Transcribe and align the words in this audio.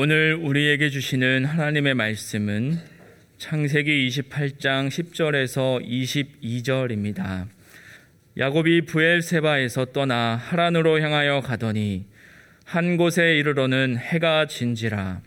오늘 0.00 0.38
우리에게 0.40 0.90
주시는 0.90 1.44
하나님의 1.44 1.94
말씀은 1.94 2.78
창세기 3.38 4.06
28장 4.06 4.86
10절에서 4.86 5.84
22절입니다. 5.84 7.48
야곱이 8.36 8.82
부엘세바에서 8.82 9.86
떠나 9.86 10.36
하란으로 10.36 11.00
향하여 11.00 11.40
가더니 11.40 12.06
한 12.64 12.96
곳에 12.96 13.38
이르러는 13.38 13.96
해가 13.96 14.46
진지라 14.46 15.20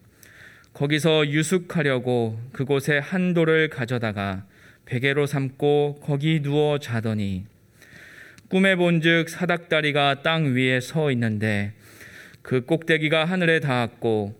거기서 0.72 1.28
유숙하려고 1.28 2.40
그곳에 2.54 2.98
한 2.98 3.34
돌을 3.34 3.68
가져다가 3.68 4.46
베개로 4.86 5.26
삼고 5.26 6.00
거기 6.02 6.42
누워 6.42 6.80
자더니 6.80 7.44
꿈에 8.48 8.78
본즉 8.78 9.28
사닥다리가 9.28 10.22
땅 10.24 10.56
위에 10.56 10.80
서 10.80 11.12
있는데 11.12 11.74
그 12.42 12.64
꼭대기가 12.64 13.26
하늘에 13.26 13.60
닿았고 13.60 14.40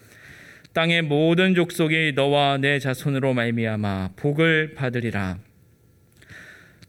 땅의 0.73 1.01
모든 1.01 1.53
족속이 1.53 2.13
너와 2.15 2.57
내 2.57 2.79
자손으로 2.79 3.33
말미암아 3.33 4.11
복을 4.15 4.73
받으리라. 4.75 5.37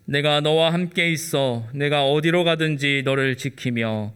내가 0.05 0.41
너와 0.41 0.73
함께 0.73 1.11
있어 1.11 1.67
내가 1.75 2.05
어디로 2.05 2.45
가든지 2.45 3.03
너를 3.05 3.37
지키며 3.37 4.13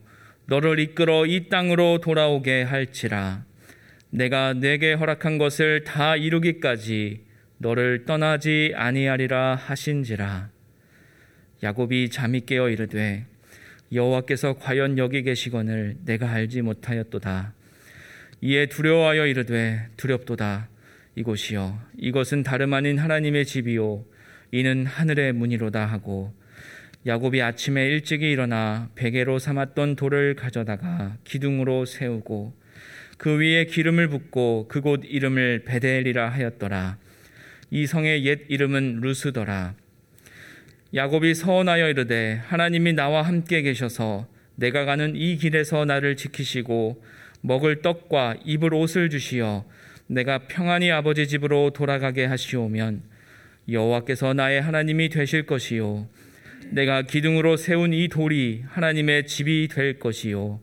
너를 0.46 0.78
이끌어 0.78 1.26
이 1.26 1.48
땅으로 1.48 1.98
돌아오게 1.98 2.62
할지라. 2.62 3.44
내가 4.10 4.52
내게 4.52 4.92
허락한 4.92 5.36
것을 5.38 5.82
다 5.82 6.14
이루기까지 6.14 7.24
너를 7.58 8.04
떠나지 8.04 8.72
아니하리라 8.76 9.56
하신지라. 9.56 10.48
야곱이 11.64 12.10
잠이 12.10 12.42
깨어 12.46 12.70
이르되 12.70 13.26
여호와께서 13.92 14.58
과연 14.58 14.98
여기 14.98 15.22
계시거늘 15.22 15.96
내가 16.04 16.30
알지 16.30 16.62
못하였도다. 16.62 17.55
이에 18.40 18.66
두려워하여 18.66 19.26
이르되 19.26 19.88
두렵도다. 19.96 20.68
이곳이요 21.14 21.80
이것은 21.98 22.42
다름 22.42 22.74
아닌 22.74 22.98
하나님의 22.98 23.46
집이요 23.46 24.04
이는 24.52 24.84
하늘의 24.84 25.32
문이로다 25.32 25.86
하고 25.86 26.34
야곱이 27.06 27.40
아침에 27.40 27.86
일찍이 27.86 28.30
일어나 28.30 28.90
베개로 28.94 29.38
삼았던 29.38 29.96
돌을 29.96 30.34
가져다가 30.34 31.16
기둥으로 31.24 31.86
세우고 31.86 32.54
그 33.16 33.38
위에 33.38 33.64
기름을 33.64 34.08
붓고 34.08 34.68
그곳 34.68 35.02
이름을 35.04 35.64
베델이라 35.64 36.28
하였더라. 36.28 36.98
이 37.70 37.86
성의 37.86 38.26
옛 38.26 38.40
이름은 38.48 39.00
루스더라. 39.00 39.74
야곱이 40.94 41.34
서원하여 41.34 41.88
이르되 41.88 42.40
하나님이 42.44 42.92
나와 42.92 43.22
함께 43.22 43.62
계셔서 43.62 44.28
내가 44.56 44.84
가는 44.84 45.14
이 45.16 45.36
길에서 45.36 45.84
나를 45.84 46.16
지키시고 46.16 47.02
먹을 47.47 47.80
떡과 47.80 48.36
입을 48.44 48.75
옷을 48.75 49.08
주시어 49.08 49.64
내가 50.08 50.39
평안히 50.48 50.91
아버지 50.91 51.28
집으로 51.28 51.70
돌아가게 51.70 52.25
하시오면 52.25 53.03
여호와께서 53.70 54.34
나의 54.34 54.61
하나님이 54.61 55.08
되실 55.08 55.47
것이요 55.47 56.08
내가 56.70 57.03
기둥으로 57.03 57.56
세운 57.56 57.93
이 57.93 58.09
돌이 58.09 58.65
하나님의 58.66 59.26
집이 59.26 59.69
될 59.70 60.00
것이요 60.00 60.60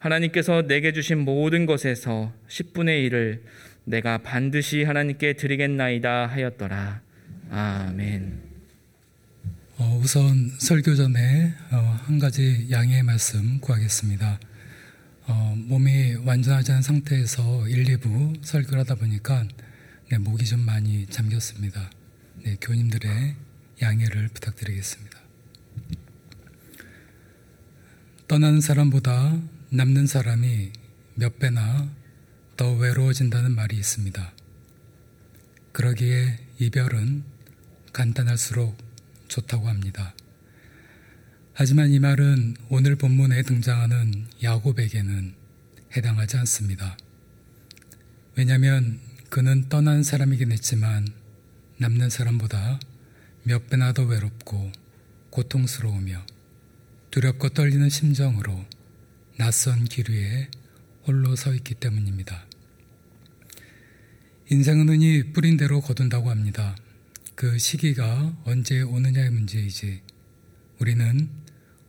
하나님께서 0.00 0.62
내게 0.62 0.92
주신 0.92 1.18
모든 1.18 1.66
것에서 1.66 2.32
10분의 2.48 3.10
1을 3.10 3.40
내가 3.84 4.18
반드시 4.18 4.84
하나님께 4.84 5.34
드리겠나이다 5.34 6.26
하였더라. 6.26 7.00
아멘. 7.50 8.40
어, 9.78 10.00
우선 10.02 10.50
설교 10.58 10.94
전에 10.94 11.54
어, 11.70 11.76
한 12.04 12.18
가지 12.18 12.66
양해의 12.70 13.02
말씀 13.02 13.60
구하겠습니다. 13.60 14.40
어, 15.28 15.54
몸이 15.56 16.14
완전하지 16.24 16.70
않은 16.70 16.82
상태에서 16.82 17.66
1, 17.66 17.98
2부 17.98 18.44
설교를 18.44 18.80
하다 18.80 18.94
보니까 18.94 19.46
네, 20.08 20.18
목이 20.18 20.44
좀 20.44 20.60
많이 20.60 21.06
잠겼습니다. 21.06 21.90
네, 22.44 22.56
교님들의 22.60 23.34
양해를 23.82 24.28
부탁드리겠습니다. 24.28 25.18
떠나는 28.28 28.60
사람보다 28.60 29.40
남는 29.70 30.06
사람이 30.06 30.70
몇 31.16 31.40
배나 31.40 31.90
더 32.56 32.72
외로워진다는 32.72 33.52
말이 33.52 33.76
있습니다. 33.76 34.32
그러기에 35.72 36.38
이별은 36.60 37.24
간단할수록 37.92 38.76
좋다고 39.26 39.68
합니다. 39.68 40.14
하지만 41.58 41.90
이 41.90 41.98
말은 41.98 42.54
오늘 42.68 42.96
본문에 42.96 43.40
등장하는 43.40 44.26
야곱에게는 44.42 45.32
해당하지 45.96 46.36
않습니다. 46.36 46.98
왜냐하면 48.34 49.00
그는 49.30 49.66
떠난 49.70 50.02
사람이긴 50.02 50.52
했지만 50.52 51.08
남는 51.78 52.10
사람보다 52.10 52.78
몇 53.44 53.70
배나 53.70 53.94
더 53.94 54.02
외롭고 54.02 54.70
고통스러우며 55.30 56.26
두렵고 57.10 57.48
떨리는 57.48 57.88
심정으로 57.88 58.66
낯선 59.38 59.86
길 59.86 60.10
위에 60.10 60.50
홀로 61.06 61.36
서 61.36 61.54
있기 61.54 61.76
때문입니다. 61.76 62.44
인생은 64.50 64.90
흔히 64.90 65.32
뿌린 65.32 65.56
대로 65.56 65.80
거둔다고 65.80 66.28
합니다. 66.28 66.76
그 67.34 67.56
시기가 67.56 68.36
언제 68.44 68.82
오느냐의 68.82 69.30
문제이지 69.30 70.02
우리는 70.80 71.45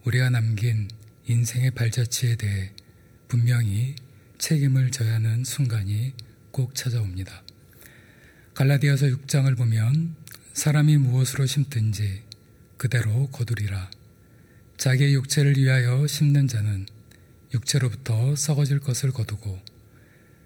우리가 0.07 0.29
남긴 0.29 0.87
인생의 1.25 1.71
발자취에 1.71 2.37
대해 2.37 2.71
분명히 3.27 3.93
책임을 4.37 4.89
져야 4.89 5.15
하는 5.15 5.43
순간이 5.43 6.13
꼭 6.51 6.75
찾아옵니다. 6.75 7.43
갈라디아서 8.53 9.07
6장을 9.07 9.57
보면 9.57 10.15
사람이 10.53 10.95
무엇으로 10.95 11.45
심든지 11.45 12.23
그대로 12.77 13.27
거두리라. 13.31 13.91
자기의 14.77 15.13
육체를 15.15 15.57
위하여 15.57 16.07
심는 16.07 16.47
자는 16.47 16.85
육체로부터 17.53 18.37
썩어질 18.37 18.79
것을 18.79 19.11
거두고 19.11 19.59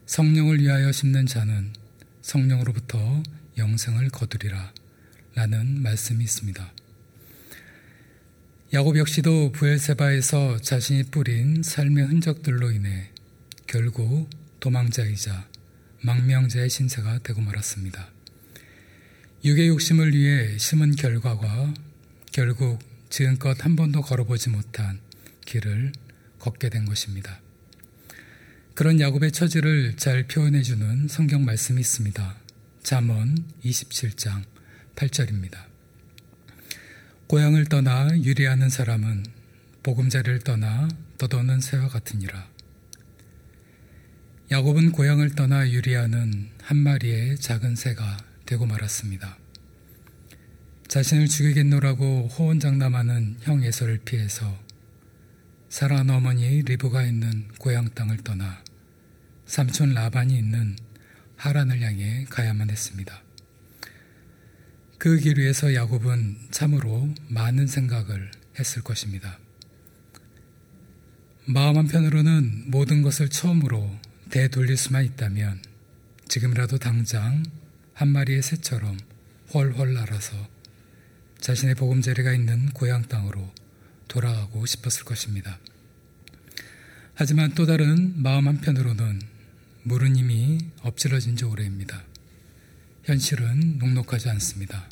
성령을 0.08 0.60
위하여 0.60 0.92
심는 0.92 1.28
자는 1.28 1.72
성령으로부터 2.24 3.22
영생을 3.60 4.10
거두리라. 4.10 4.74
라는 5.36 5.84
말씀이 5.84 6.24
있습니다. 6.24 6.81
야곱 8.74 8.96
역시도 8.96 9.52
부엘세바에서 9.52 10.62
자신이 10.62 11.04
뿌린 11.12 11.62
삶의 11.62 12.06
흔적들로 12.06 12.72
인해 12.72 13.10
결국 13.68 14.30
도망자이자 14.62 15.46
망명자의 16.04 16.70
신세가 16.70 17.20
되고 17.20 17.42
말았습니다. 17.42 18.08
육의 19.44 19.68
욕심을 19.68 20.14
위해 20.14 20.58
심은 20.58 20.96
결과가 20.96 21.74
결국 22.32 22.80
지금껏 23.10 23.62
한 23.66 23.76
번도 23.76 24.04
걸어보지 24.04 24.52
못한 24.52 25.02
길을 25.46 25.92
걷게 26.40 26.70
된 26.70 26.86
것입니다. 26.86 27.42
그런 28.74 29.02
야곱의 29.02 29.34
처지를 29.34 29.98
잘 29.98 30.28
표현해주는 30.28 31.10
성경 31.10 31.44
말씀이 31.44 31.82
있습니다. 31.82 32.38
잠언 32.84 33.36
27장 33.66 34.44
8절입니다. 34.96 35.71
고향을 37.32 37.64
떠나 37.68 38.10
유리하는 38.10 38.68
사람은 38.68 39.26
보금자리를 39.84 40.40
떠나 40.40 40.90
떠도는 41.18 41.62
새와 41.62 41.88
같으니라. 41.88 42.46
야곱은 44.52 44.92
고향을 44.92 45.34
떠나 45.36 45.72
유리하는 45.72 46.50
한 46.62 46.78
마리의 46.78 47.38
작은 47.38 47.78
새가 47.78 48.18
되고 48.46 48.66
말았습니다. 48.66 49.38
자신을 50.90 51.30
죽이겠노라고 51.30 52.28
호언장담하는 52.28 53.38
형 53.44 53.64
에서를 53.64 54.00
피해서 54.04 54.60
사란 55.70 56.10
어머니 56.10 56.64
리브가 56.64 57.04
있는 57.04 57.48
고향 57.60 57.88
땅을 57.92 58.18
떠나 58.26 58.62
삼촌 59.46 59.94
라반이 59.94 60.38
있는 60.38 60.76
하란을 61.38 61.80
향해 61.80 62.26
가야만 62.30 62.70
했습니다. 62.70 63.24
그 65.02 65.18
길 65.20 65.40
위에서 65.40 65.74
야곱은 65.74 66.38
참으로 66.52 67.12
많은 67.28 67.66
생각을 67.66 68.30
했을 68.60 68.84
것입니다. 68.84 69.40
마음 71.46 71.78
한편으로는 71.78 72.66
모든 72.70 73.02
것을 73.02 73.30
처음으로 73.30 73.98
되돌릴 74.30 74.78
수만 74.78 75.04
있다면 75.04 75.60
지금이라도 76.28 76.78
당장 76.78 77.42
한 77.96 78.10
마리의 78.10 78.44
새처럼 78.44 78.96
훨훨 79.56 79.96
날아서 79.96 80.38
자신의 81.40 81.74
보금자리가 81.74 82.32
있는 82.32 82.70
고향 82.70 83.02
땅으로 83.02 83.52
돌아가고 84.08 84.68
싶었을 84.68 85.04
것입니다. 85.04 85.58
하지만 87.16 87.56
또 87.56 87.66
다른 87.66 88.22
마음 88.22 88.48
한편으로는 88.48 89.20
물은 89.82 90.16
이미 90.16 90.60
엎질러진 90.84 91.38
지 91.38 91.46
오래입니다. 91.46 92.11
현실은 93.04 93.80
녹록하지 93.80 94.30
않습니다. 94.30 94.88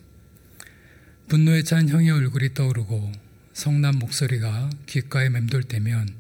분노에 1.27 1.61
찬 1.61 1.87
형의 1.87 2.09
얼굴이 2.09 2.55
떠오르고 2.55 3.11
성난 3.53 3.99
목소리가 3.99 4.71
귓가에 4.87 5.29
맴돌 5.29 5.63
때면 5.63 6.15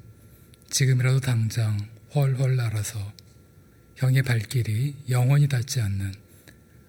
지금이라도 0.69 1.19
당장 1.19 1.79
훨훨 2.13 2.55
날아서 2.55 3.11
형의 3.95 4.21
발길이 4.21 4.95
영원히 5.09 5.47
닿지 5.47 5.81
않는 5.81 6.13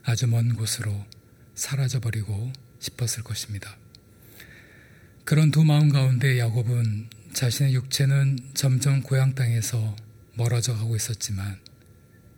아주 0.02 0.26
먼 0.26 0.55
곳으로 0.55 1.06
사라져버리고 1.55 2.52
싶었을 2.79 3.23
것입니다. 3.23 3.76
그런 5.25 5.50
두 5.50 5.64
마음 5.64 5.88
가운데 5.88 6.38
야곱은 6.38 7.08
자신의 7.32 7.75
육체는 7.75 8.38
점점 8.52 9.02
고향 9.02 9.35
땅에서 9.35 9.97
멀어져 10.35 10.75
가고 10.75 10.94
있었지만 10.94 11.58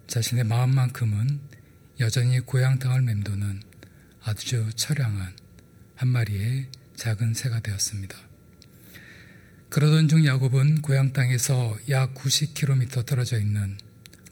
자신의 0.07 0.45
마음만큼은 0.45 1.41
여전히 2.01 2.41
고향 2.41 2.79
땅을 2.79 3.03
맴도는 3.03 3.63
아주 4.23 4.71
처량한 4.75 5.37
한 5.95 6.09
마리의 6.09 6.69
작은 6.97 7.35
새가 7.35 7.61
되었습니다. 7.61 8.17
그러던 9.69 10.09
중 10.09 10.27
야곱은 10.27 10.83
고향 10.83 11.13
땅에서 11.13 11.79
약 11.89 12.15
90km 12.15 13.07
떨어져 13.07 13.39
있는 13.39 13.79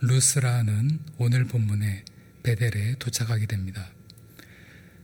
루스라는 0.01 1.01
오늘 1.19 1.45
본문의 1.45 2.05
베델에 2.43 2.97
도착하게 2.99 3.47
됩니다. 3.47 3.91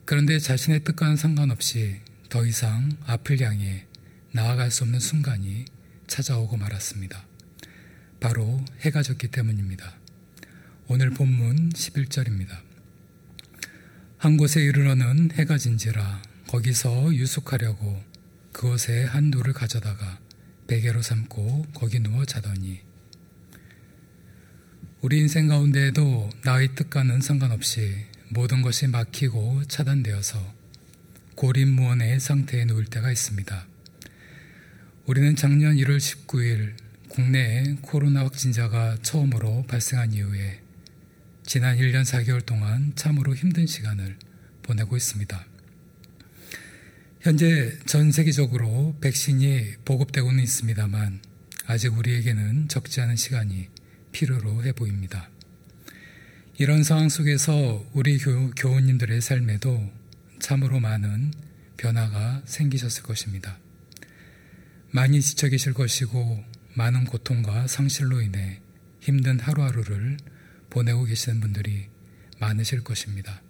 그런데 0.05 0.39
자신의 0.39 0.85
뜻과는 0.85 1.17
상관없이 1.17 2.01
더 2.29 2.47
이상 2.47 2.91
앞을 3.07 3.41
향해 3.41 3.87
나아갈 4.33 4.71
수 4.71 4.85
없는 4.85 5.01
순간이 5.01 5.65
찾아오고 6.07 6.57
말았습니다. 6.57 7.25
바로 8.21 8.65
해가 8.81 9.03
졌기 9.03 9.29
때문입니다. 9.29 9.95
오늘 10.89 11.11
본문 11.11 11.71
11절입니다. 11.71 12.61
한 14.19 14.37
곳에 14.37 14.63
이르러는 14.63 15.33
해가 15.33 15.59
진지라 15.59 16.23
거기서 16.47 17.13
유숙하려고 17.13 18.01
그곳에 18.53 19.03
한 19.03 19.33
돌을 19.33 19.53
가져다가 19.53 20.21
베개로 20.69 21.03
삼고 21.03 21.67
거기 21.75 21.99
누워 21.99 22.25
자더니 22.25 22.83
우리 25.01 25.19
인생 25.19 25.49
가운데에도 25.49 26.31
나의 26.45 26.77
뜻과는 26.77 27.21
상관없이 27.21 28.07
모든 28.29 28.63
것이 28.63 28.87
막히고 28.87 29.65
차단되어서 29.65 30.55
고립무원의 31.35 32.21
상태에 32.21 32.65
놓일 32.65 32.85
때가 32.85 33.11
있습니다. 33.11 33.67
우리는 35.07 35.35
작년 35.35 35.75
1월 35.75 35.97
19일 35.97 36.75
국내에 37.09 37.75
코로나 37.83 38.21
확진자가 38.21 38.99
처음으로 39.03 39.65
발생한 39.67 40.13
이후에 40.13 40.66
지난 41.47 41.79
1년 41.79 42.03
4개월 42.03 42.45
동안 42.45 42.93
참으로 42.97 43.33
힘든 43.33 43.69
시간을 43.69 44.17
보내고 44.63 44.97
있습니다. 44.97 45.47
현재 47.21 47.79
전 47.87 48.11
세계적으로 48.11 48.97
백신이 49.01 49.77
보급되고는 49.85 50.43
있습니다만 50.43 51.21
아직 51.67 51.97
우리에게는 51.97 52.67
적지 52.67 53.01
않은 53.01 53.15
시간이 53.15 53.69
필요로 54.11 54.65
해 54.65 54.73
보입니다. 54.73 55.31
이런 56.59 56.83
상황 56.83 57.09
속에서 57.09 57.87
우리 57.93 58.19
교, 58.19 58.51
교우님들의 58.51 59.21
삶에도 59.21 59.89
참으로 60.41 60.81
많은 60.81 61.33
변화가 61.77 62.43
생기셨을 62.45 63.05
것입니다. 63.05 63.57
많이 64.91 65.21
지쳐 65.23 65.49
계실 65.49 65.75
것이고 65.75 66.43
많은 66.75 67.05
고통과 67.05 67.69
상실로 67.69 68.21
인해 68.21 68.61
힘든 68.99 69.39
하루하루를 69.39 70.17
보내고 70.77 71.05
계시는 71.05 71.41
분들이 71.41 71.87
많으실 72.39 72.85
것입니다. 72.85 73.41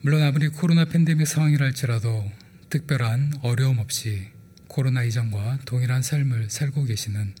물론 0.00 0.22
아무리 0.22 0.48
코로나 0.48 0.86
팬데믹 0.86 1.26
상황이랄지라도 1.26 2.32
특별한 2.70 3.34
어려움 3.42 3.78
없이 3.78 4.28
코로나 4.66 5.04
이전과 5.04 5.58
동일한 5.66 6.00
삶을 6.00 6.48
살고 6.48 6.84
계시는 6.84 7.34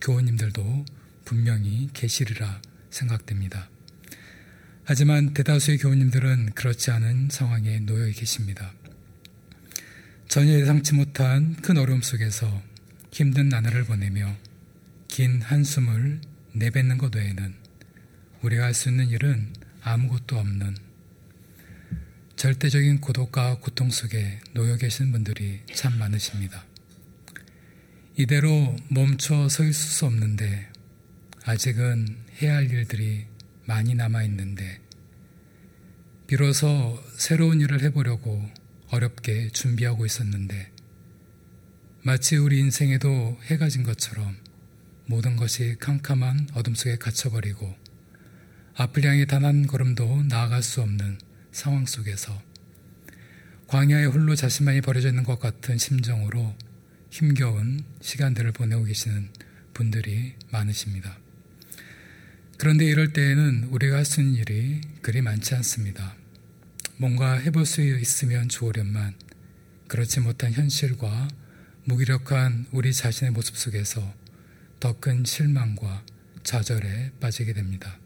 교우님들도 0.00 0.84
분명히 1.24 1.88
계시리라 1.92 2.60
생각됩니다. 2.90 3.70
하지만 4.84 5.32
대다수의 5.32 5.78
교우님들은 5.78 6.50
그렇지 6.54 6.90
않은 6.90 7.28
상황에 7.30 7.78
놓여 7.78 8.10
계십니다. 8.10 8.72
전혀 10.26 10.58
예상치 10.58 10.94
못한 10.94 11.54
큰 11.62 11.78
어려움 11.78 12.02
속에서 12.02 12.60
힘든 13.12 13.48
나날을 13.48 13.84
보내며 13.84 14.34
긴 15.06 15.40
한숨을 15.40 16.20
내뱉는 16.54 16.98
것 16.98 17.14
외에는 17.14 17.63
우리가 18.44 18.64
할 18.64 18.74
수 18.74 18.90
있는 18.90 19.08
일은 19.08 19.54
아무것도 19.80 20.36
없는 20.38 20.76
절대적인 22.36 23.00
고독과 23.00 23.60
고통 23.60 23.88
속에 23.88 24.38
놓여 24.52 24.76
계신 24.76 25.12
분들이 25.12 25.60
참 25.72 25.98
많으십니다. 25.98 26.66
이대로 28.16 28.76
멈춰 28.90 29.48
서 29.48 29.64
있을 29.64 29.72
수 29.72 30.04
없는데 30.04 30.68
아직은 31.44 32.18
해야 32.42 32.56
할 32.56 32.70
일들이 32.70 33.24
많이 33.64 33.94
남아 33.94 34.24
있는데 34.24 34.78
비로소 36.26 37.02
새로운 37.16 37.62
일을 37.62 37.80
해보려고 37.82 38.46
어렵게 38.88 39.48
준비하고 39.52 40.04
있었는데 40.04 40.70
마치 42.02 42.36
우리 42.36 42.58
인생에도 42.58 43.38
해가 43.44 43.70
진 43.70 43.84
것처럼 43.84 44.36
모든 45.06 45.36
것이 45.36 45.76
캄캄한 45.80 46.50
어둠 46.52 46.74
속에 46.74 46.96
갇혀버리고 46.96 47.83
앞을 48.76 49.04
향해 49.04 49.24
단 49.24 49.44
한 49.44 49.66
걸음도 49.66 50.24
나아갈 50.24 50.62
수 50.62 50.80
없는 50.80 51.18
상황 51.52 51.86
속에서 51.86 52.40
광야에 53.68 54.06
홀로 54.06 54.34
자신만이 54.34 54.80
버려져 54.80 55.08
있는 55.08 55.22
것 55.24 55.38
같은 55.38 55.78
심정으로 55.78 56.54
힘겨운 57.10 57.84
시간들을 58.00 58.52
보내고 58.52 58.84
계시는 58.84 59.30
분들이 59.72 60.34
많으십니다. 60.50 61.16
그런데 62.58 62.84
이럴 62.84 63.12
때에는 63.12 63.64
우리가 63.70 63.96
할 63.96 64.04
수 64.04 64.20
있는 64.20 64.34
일이 64.34 64.80
그리 65.02 65.20
많지 65.22 65.54
않습니다. 65.56 66.14
뭔가 66.96 67.34
해볼 67.34 67.66
수 67.66 67.82
있으면 67.82 68.48
좋으련만 68.48 69.14
그렇지 69.88 70.20
못한 70.20 70.52
현실과 70.52 71.28
무기력한 71.84 72.66
우리 72.72 72.92
자신의 72.92 73.32
모습 73.32 73.56
속에서 73.56 74.14
더 74.80 74.98
큰 75.00 75.24
실망과 75.24 76.04
좌절에 76.42 77.12
빠지게 77.20 77.52
됩니다. 77.52 77.98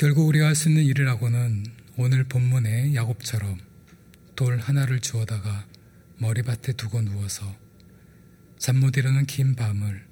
결국 0.00 0.28
우리가 0.28 0.46
할 0.46 0.54
수 0.54 0.70
있는 0.70 0.82
일이라고는 0.84 1.66
오늘 1.98 2.24
본문의 2.24 2.94
야곱처럼 2.94 3.60
돌 4.34 4.58
하나를 4.58 5.00
주워다가 5.00 5.66
머리밭에 6.16 6.72
두고 6.72 7.02
누워서 7.02 7.54
잠 8.56 8.80
못 8.80 8.96
이루는 8.96 9.26
긴 9.26 9.54
밤을 9.54 10.02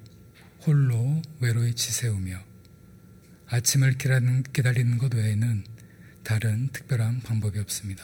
홀로 0.61 1.23
외로이 1.39 1.73
지새우며 1.73 2.37
아침을 3.47 3.97
기다리는 3.97 4.99
것 4.99 5.11
외에는 5.15 5.63
다른 6.21 6.69
특별한 6.71 7.21
방법이 7.21 7.57
없습니다. 7.57 8.03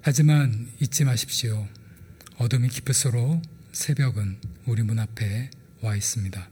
하지만 0.00 0.72
잊지 0.80 1.04
마십시오. 1.04 1.68
어둠이 2.38 2.68
깊을수록 2.68 3.42
새벽은 3.70 4.40
우리 4.66 4.82
문 4.82 4.98
앞에 4.98 5.50
와 5.82 5.94
있습니다. 5.94 6.50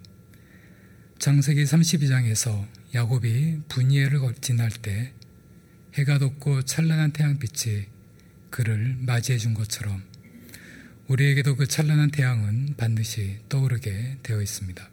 장세기 1.18 1.64
32장에서 1.64 2.68
야곱이 2.94 3.62
분이엘을 3.68 4.20
지날 4.40 4.70
때 4.70 5.12
해가 5.94 6.18
돋고 6.18 6.62
찬란한 6.62 7.10
태양빛이 7.12 7.86
그를 8.50 8.96
맞이해 9.00 9.36
준 9.36 9.52
것처럼 9.52 10.00
우리에게도 11.08 11.56
그 11.56 11.66
찬란한 11.66 12.12
태양은 12.12 12.74
반드시 12.76 13.40
떠오르게 13.48 14.18
되어 14.22 14.40
있습니다. 14.40 14.88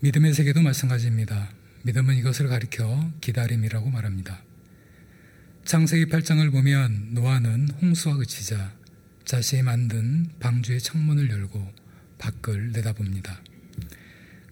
믿음의 0.00 0.34
세계도 0.34 0.62
마찬가지입니다. 0.62 1.50
믿음은 1.82 2.14
이것을 2.16 2.46
가리켜 2.46 3.12
기다림이라고 3.20 3.90
말합니다. 3.90 4.40
창세기 5.64 6.06
8장을 6.06 6.48
보면 6.52 7.14
노아는 7.14 7.70
홍수와 7.82 8.18
그치자 8.18 8.72
자신이 9.24 9.62
만든 9.62 10.30
방주의 10.38 10.80
창문을 10.80 11.28
열고 11.28 11.72
밖을 12.18 12.70
내다봅니다. 12.70 13.42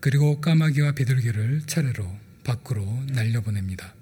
그리고 0.04 0.38
까마귀와 0.38 0.92
비둘기를 0.92 1.62
차례로 1.66 2.06
밖으로 2.44 2.84
날려보냅니다. 3.12 3.94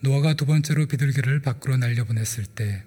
노아가 0.00 0.32
두 0.32 0.46
번째로 0.46 0.86
비둘기를 0.86 1.42
밖으로 1.42 1.76
날려보냈을 1.76 2.46
때 2.46 2.82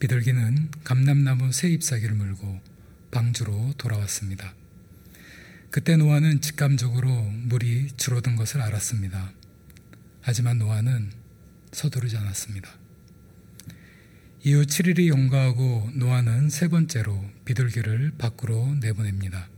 비둘기는 0.00 0.72
감람나무 0.82 1.52
새 1.52 1.68
잎사귀를 1.68 2.16
물고 2.16 2.60
방주로 3.12 3.74
돌아왔습니다. 3.78 4.56
그때 5.70 5.96
노아는 5.96 6.40
직감적으로 6.40 7.08
물이 7.44 7.92
줄어든 7.96 8.34
것을 8.34 8.60
알았습니다. 8.60 9.32
하지만 10.20 10.58
노아는 10.58 11.12
서두르지 11.70 12.16
않았습니다. 12.16 12.70
이후 14.42 14.62
7일이 14.62 15.06
용가하고 15.06 15.92
노아는 15.94 16.50
세 16.50 16.66
번째로 16.66 17.24
비둘기를 17.44 18.14
밖으로 18.18 18.74
내보냅니다. 18.80 19.48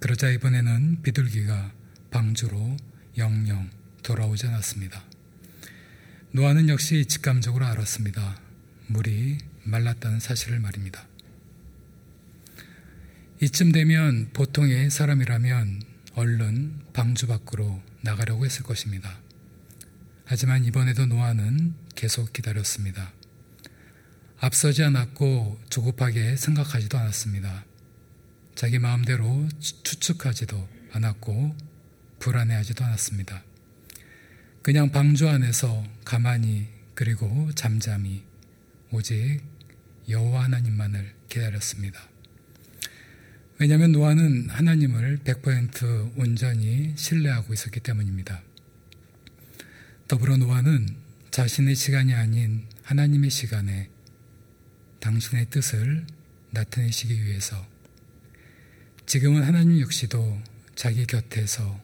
그러자 0.00 0.30
이번에는 0.30 1.02
비둘기가 1.02 1.72
방주로 2.10 2.74
영영 3.18 3.68
돌아오지 4.02 4.46
않았습니다. 4.46 5.04
노아는 6.32 6.70
역시 6.70 7.04
직감적으로 7.04 7.66
알았습니다. 7.66 8.40
물이 8.86 9.36
말랐다는 9.64 10.18
사실을 10.18 10.58
말입니다. 10.58 11.06
이쯤 13.42 13.72
되면 13.72 14.30
보통의 14.32 14.88
사람이라면 14.90 15.82
얼른 16.14 16.80
방주 16.94 17.26
밖으로 17.26 17.82
나가려고 18.00 18.46
했을 18.46 18.62
것입니다. 18.62 19.20
하지만 20.24 20.64
이번에도 20.64 21.04
노아는 21.04 21.74
계속 21.94 22.32
기다렸습니다. 22.32 23.12
앞서지 24.38 24.82
않았고 24.82 25.60
조급하게 25.68 26.36
생각하지도 26.36 26.96
않았습니다. 26.96 27.66
자기 28.60 28.78
마음대로 28.78 29.48
추측하지도 29.58 30.68
않았고 30.92 31.56
불안해하지도 32.18 32.84
않았습니다. 32.84 33.42
그냥 34.60 34.92
방주 34.92 35.30
안에서 35.30 35.82
가만히 36.04 36.68
그리고 36.94 37.50
잠잠히 37.54 38.22
오직 38.90 39.40
여호와 40.10 40.44
하나님만을 40.44 41.10
기다렸습니다. 41.30 42.06
왜냐하면 43.58 43.92
노아는 43.92 44.50
하나님을 44.50 45.20
100% 45.24 46.18
온전히 46.18 46.92
신뢰하고 46.98 47.54
있었기 47.54 47.80
때문입니다. 47.80 48.42
더불어 50.06 50.36
노아는 50.36 50.86
자신의 51.30 51.76
시간이 51.76 52.12
아닌 52.12 52.66
하나님의 52.82 53.30
시간에 53.30 53.88
당신의 54.98 55.46
뜻을 55.48 56.04
나타내시기 56.50 57.24
위해서 57.24 57.69
지금은 59.10 59.42
하나님 59.42 59.80
역시도 59.80 60.40
자기 60.76 61.04
곁에서 61.04 61.82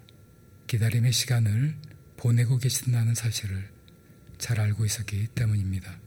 기다림의 0.69 1.11
시간을 1.11 1.75
보내고 2.17 2.57
계신다는 2.59 3.17
사실을 3.17 3.69
잘 4.39 4.61
알고 4.61 4.85
있었기 4.85 5.27
때문입니다. 5.35 5.99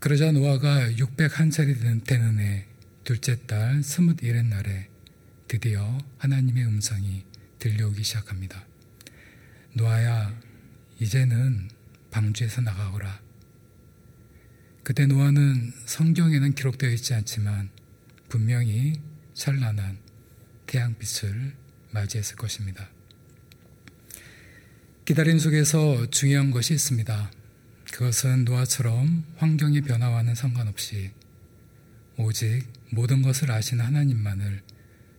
그러자 0.00 0.32
노아가 0.32 0.90
601살이 0.90 2.04
되는 2.04 2.40
해 2.40 2.66
둘째 3.04 3.46
달 3.46 3.84
스물일의 3.84 4.42
날에 4.46 4.88
드디어 5.46 5.96
하나님의 6.18 6.64
음성이 6.66 7.24
들려오기 7.60 8.02
시작합니다. 8.02 8.66
노아야, 9.74 10.36
이제는 10.98 11.70
방주에서 12.10 12.62
나가거라. 12.62 13.20
그때 14.82 15.06
노아는 15.06 15.72
성경에는 15.86 16.56
기록되어 16.56 16.90
있지 16.90 17.14
않지만 17.14 17.70
분명히 18.28 18.94
찬란한 19.38 19.98
태양빛을 20.66 21.54
맞이했을 21.92 22.34
것입니다. 22.34 22.90
기다림 25.04 25.38
속에서 25.38 26.10
중요한 26.10 26.50
것이 26.50 26.74
있습니다. 26.74 27.30
그것은 27.92 28.44
노아처럼 28.44 29.24
환경의 29.36 29.82
변화와는 29.82 30.34
상관없이 30.34 31.12
오직 32.16 32.66
모든 32.90 33.22
것을 33.22 33.52
아시는 33.52 33.84
하나님만을 33.84 34.60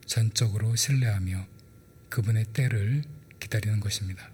전적으로 0.04 0.76
신뢰하며 0.76 1.46
그분의 2.10 2.44
때를 2.52 3.02
기다리는 3.40 3.80
것입니다. 3.80 4.30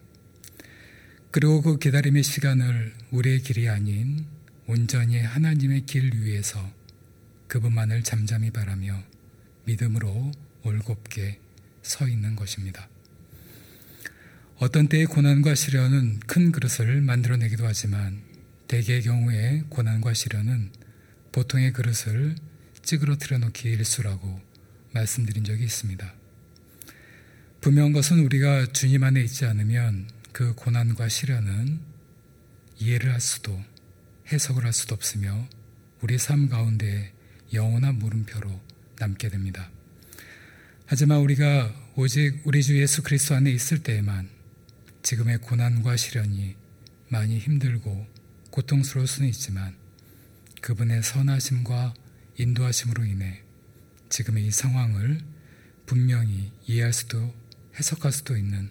그리고 1.30 1.62
그 1.62 1.78
기다림의 1.78 2.24
시간을 2.24 2.92
우리의 3.12 3.40
길이 3.40 3.68
아닌 3.68 4.26
온전히 4.66 5.20
하나님의 5.20 5.86
길 5.86 6.12
위에서 6.12 6.72
그분만을 7.46 8.02
잠잠히 8.02 8.50
바라며 8.50 9.15
믿음으로 9.66 10.32
올곧게 10.62 11.38
서 11.82 12.08
있는 12.08 12.34
것입니다. 12.34 12.88
어떤 14.58 14.88
때의 14.88 15.06
고난과 15.06 15.54
시련은 15.54 16.20
큰 16.20 16.50
그릇을 16.50 17.00
만들어내기도 17.02 17.66
하지만 17.66 18.22
대개의 18.68 19.02
경우에 19.02 19.64
고난과 19.68 20.14
시련은 20.14 20.72
보통의 21.30 21.72
그릇을 21.72 22.34
찌그러뜨려 22.82 23.38
놓기 23.38 23.68
일수라고 23.68 24.40
말씀드린 24.92 25.44
적이 25.44 25.64
있습니다. 25.64 26.14
분명한 27.60 27.92
것은 27.92 28.20
우리가 28.20 28.66
주님 28.72 29.04
안에 29.04 29.20
있지 29.22 29.44
않으면 29.44 30.08
그 30.32 30.54
고난과 30.54 31.08
시련은 31.08 31.80
이해를 32.78 33.12
할 33.12 33.20
수도 33.20 33.62
해석을 34.32 34.64
할 34.64 34.72
수도 34.72 34.94
없으며 34.94 35.48
우리 36.00 36.18
삶 36.18 36.48
가운데 36.48 37.12
영원한 37.52 37.98
물음표로 37.98 38.65
남게 38.98 39.28
됩니다. 39.28 39.70
하지만 40.86 41.18
우리가 41.18 41.74
오직 41.96 42.40
우리 42.44 42.62
주 42.62 42.80
예수 42.80 43.02
그리스도 43.02 43.34
안에 43.34 43.50
있을 43.50 43.82
때에만 43.82 44.28
지금의 45.02 45.38
고난과 45.38 45.96
시련이 45.96 46.56
많이 47.08 47.38
힘들고 47.38 48.06
고통스러울 48.50 49.06
수는 49.06 49.28
있지만 49.28 49.74
그분의 50.60 51.02
선하심과 51.02 51.94
인도하심으로 52.38 53.04
인해 53.04 53.42
지금의 54.08 54.46
이 54.46 54.50
상황을 54.50 55.20
분명히 55.86 56.52
이해할 56.66 56.92
수도 56.92 57.34
해석할 57.78 58.12
수도 58.12 58.36
있는 58.36 58.68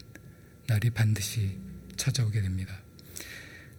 날이 0.66 0.90
반드시 0.90 1.58
찾아오게 1.96 2.42
됩니다. 2.42 2.78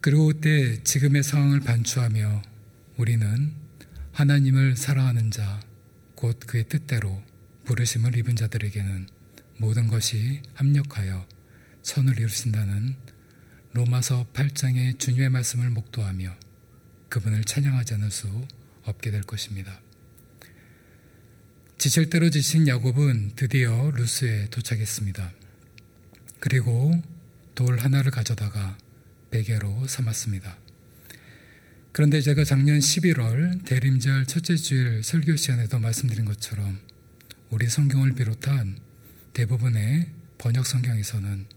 그리고 0.02 0.28
그때 0.28 0.82
지금의 0.84 1.24
상황을 1.24 1.60
반추하며 1.60 2.42
우리는 2.98 3.54
하나님을 4.14 4.76
사랑하는 4.76 5.32
자, 5.32 5.60
곧 6.18 6.40
그의 6.48 6.64
뜻대로 6.68 7.22
부르심을 7.66 8.18
입은 8.18 8.36
자들에게는 8.36 9.08
모든 9.58 9.88
것이 9.88 10.42
합력하여 10.56 11.28
선을 11.84 12.18
이루신다는 12.18 12.96
로마서 13.74 14.26
8장의 14.34 14.98
주님의 14.98 15.30
말씀을 15.30 15.70
목도하며 15.70 16.36
그분을 17.10 17.44
찬양하지 17.44 17.94
않을 17.96 18.10
수 18.10 18.28
없게 18.84 19.12
될 19.12 19.22
것입니다. 19.22 19.80
지칠 21.78 22.10
대로 22.10 22.32
지신 22.32 22.68
야곱은 22.68 23.34
드디어 23.36 23.92
루스에 23.92 24.48
도착했습니다. 24.48 25.32
그리고 26.40 27.00
돌 27.54 27.78
하나를 27.78 28.10
가져다가 28.10 28.76
베개로 29.30 29.86
삼았습니다. 29.86 30.58
그런데 31.98 32.22
제가 32.22 32.44
작년 32.44 32.78
11월 32.78 33.66
대림절 33.66 34.28
첫째 34.28 34.56
주일 34.56 35.02
설교 35.02 35.36
시간에도 35.36 35.80
말씀드린 35.80 36.26
것처럼 36.26 36.78
우리 37.50 37.68
성경을 37.68 38.14
비롯한 38.14 38.78
대부분의 39.34 40.06
번역 40.38 40.68
성경에서는 40.68 41.48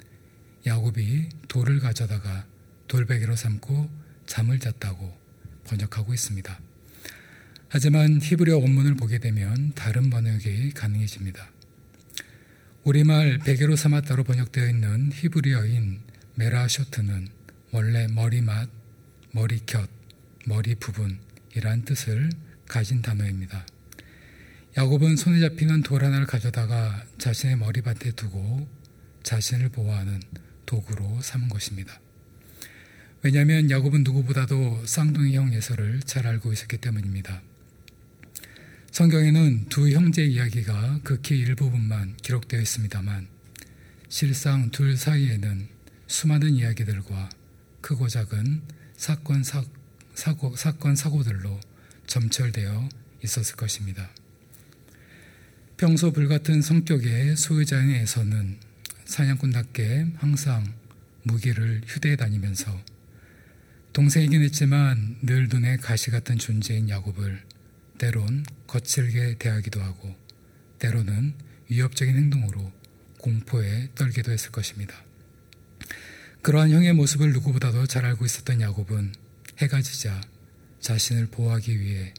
야곱이 0.64 1.28
돌을 1.46 1.80
가져다가 1.80 2.46
돌베개로 2.88 3.36
삼고 3.36 3.90
잠을 4.24 4.58
잤다고 4.60 5.14
번역하고 5.64 6.14
있습니다. 6.14 6.58
하지만 7.68 8.18
히브리어 8.22 8.56
원문을 8.56 8.94
보게 8.94 9.18
되면 9.18 9.72
다른 9.74 10.08
번역이 10.08 10.70
가능해집니다. 10.70 11.50
우리말 12.84 13.40
베개로 13.40 13.76
삼았다로 13.76 14.24
번역되어 14.24 14.70
있는 14.70 15.12
히브리어인 15.12 16.00
메라쇼트는 16.36 17.28
원래 17.72 18.06
머리맛, 18.06 18.70
머리곁, 19.32 19.99
머리 20.46 20.74
부분이란 20.74 21.84
뜻을 21.84 22.30
가진 22.66 23.02
단어입니다. 23.02 23.66
야곱은 24.76 25.16
손에 25.16 25.40
잡히는 25.40 25.82
돌 25.82 26.04
하나를 26.04 26.26
가져다가 26.26 27.04
자신의 27.18 27.56
머리밭에 27.56 28.12
두고 28.12 28.68
자신을 29.22 29.70
보호하는 29.70 30.20
도구로 30.66 31.20
삼은 31.20 31.48
것입니다. 31.48 32.00
왜냐하면 33.22 33.70
야곱은 33.70 34.04
누구보다도 34.04 34.86
쌍둥이 34.86 35.34
형 35.34 35.52
예서를 35.52 36.00
잘 36.00 36.26
알고 36.26 36.52
있었기 36.52 36.78
때문입니다. 36.78 37.42
성경에는 38.92 39.68
두 39.68 39.90
형제 39.90 40.24
이야기가 40.24 41.00
극히 41.04 41.38
일부분만 41.38 42.16
기록되어 42.22 42.60
있습니다만 42.60 43.28
실상 44.08 44.70
둘 44.70 44.96
사이에는 44.96 45.68
수많은 46.06 46.54
이야기들과 46.54 47.28
크고 47.80 48.08
작은 48.08 48.62
사건 48.96 49.44
사, 49.44 49.64
사고 50.14 50.54
사건 50.56 50.96
사고들로 50.96 51.58
점철되어 52.06 52.88
있었을 53.22 53.56
것입니다. 53.56 54.10
평소 55.76 56.12
불같은 56.12 56.60
성격의 56.60 57.36
소유자인 57.36 57.90
에서는 57.90 58.58
사냥꾼답게 59.06 60.08
항상 60.16 60.74
무기를 61.22 61.82
휴대해 61.86 62.16
다니면서 62.16 62.78
동생이긴 63.92 64.42
했지만 64.42 65.16
늘 65.22 65.48
눈에 65.48 65.76
가시 65.76 66.10
같은 66.10 66.38
존재인 66.38 66.88
야곱을 66.88 67.42
때론 67.98 68.44
거칠게 68.66 69.36
대하기도 69.38 69.82
하고 69.82 70.14
때로는 70.78 71.34
위협적인 71.68 72.16
행동으로 72.16 72.72
공포에 73.18 73.90
떨기도 73.94 74.32
했을 74.32 74.50
것입니다. 74.50 74.94
그러한 76.42 76.70
형의 76.70 76.92
모습을 76.94 77.32
누구보다도 77.32 77.86
잘 77.86 78.06
알고 78.06 78.24
있었던 78.24 78.60
야곱은 78.60 79.12
해가 79.60 79.82
지자 79.82 80.18
자신을 80.80 81.26
보호하기 81.26 81.80
위해 81.80 82.14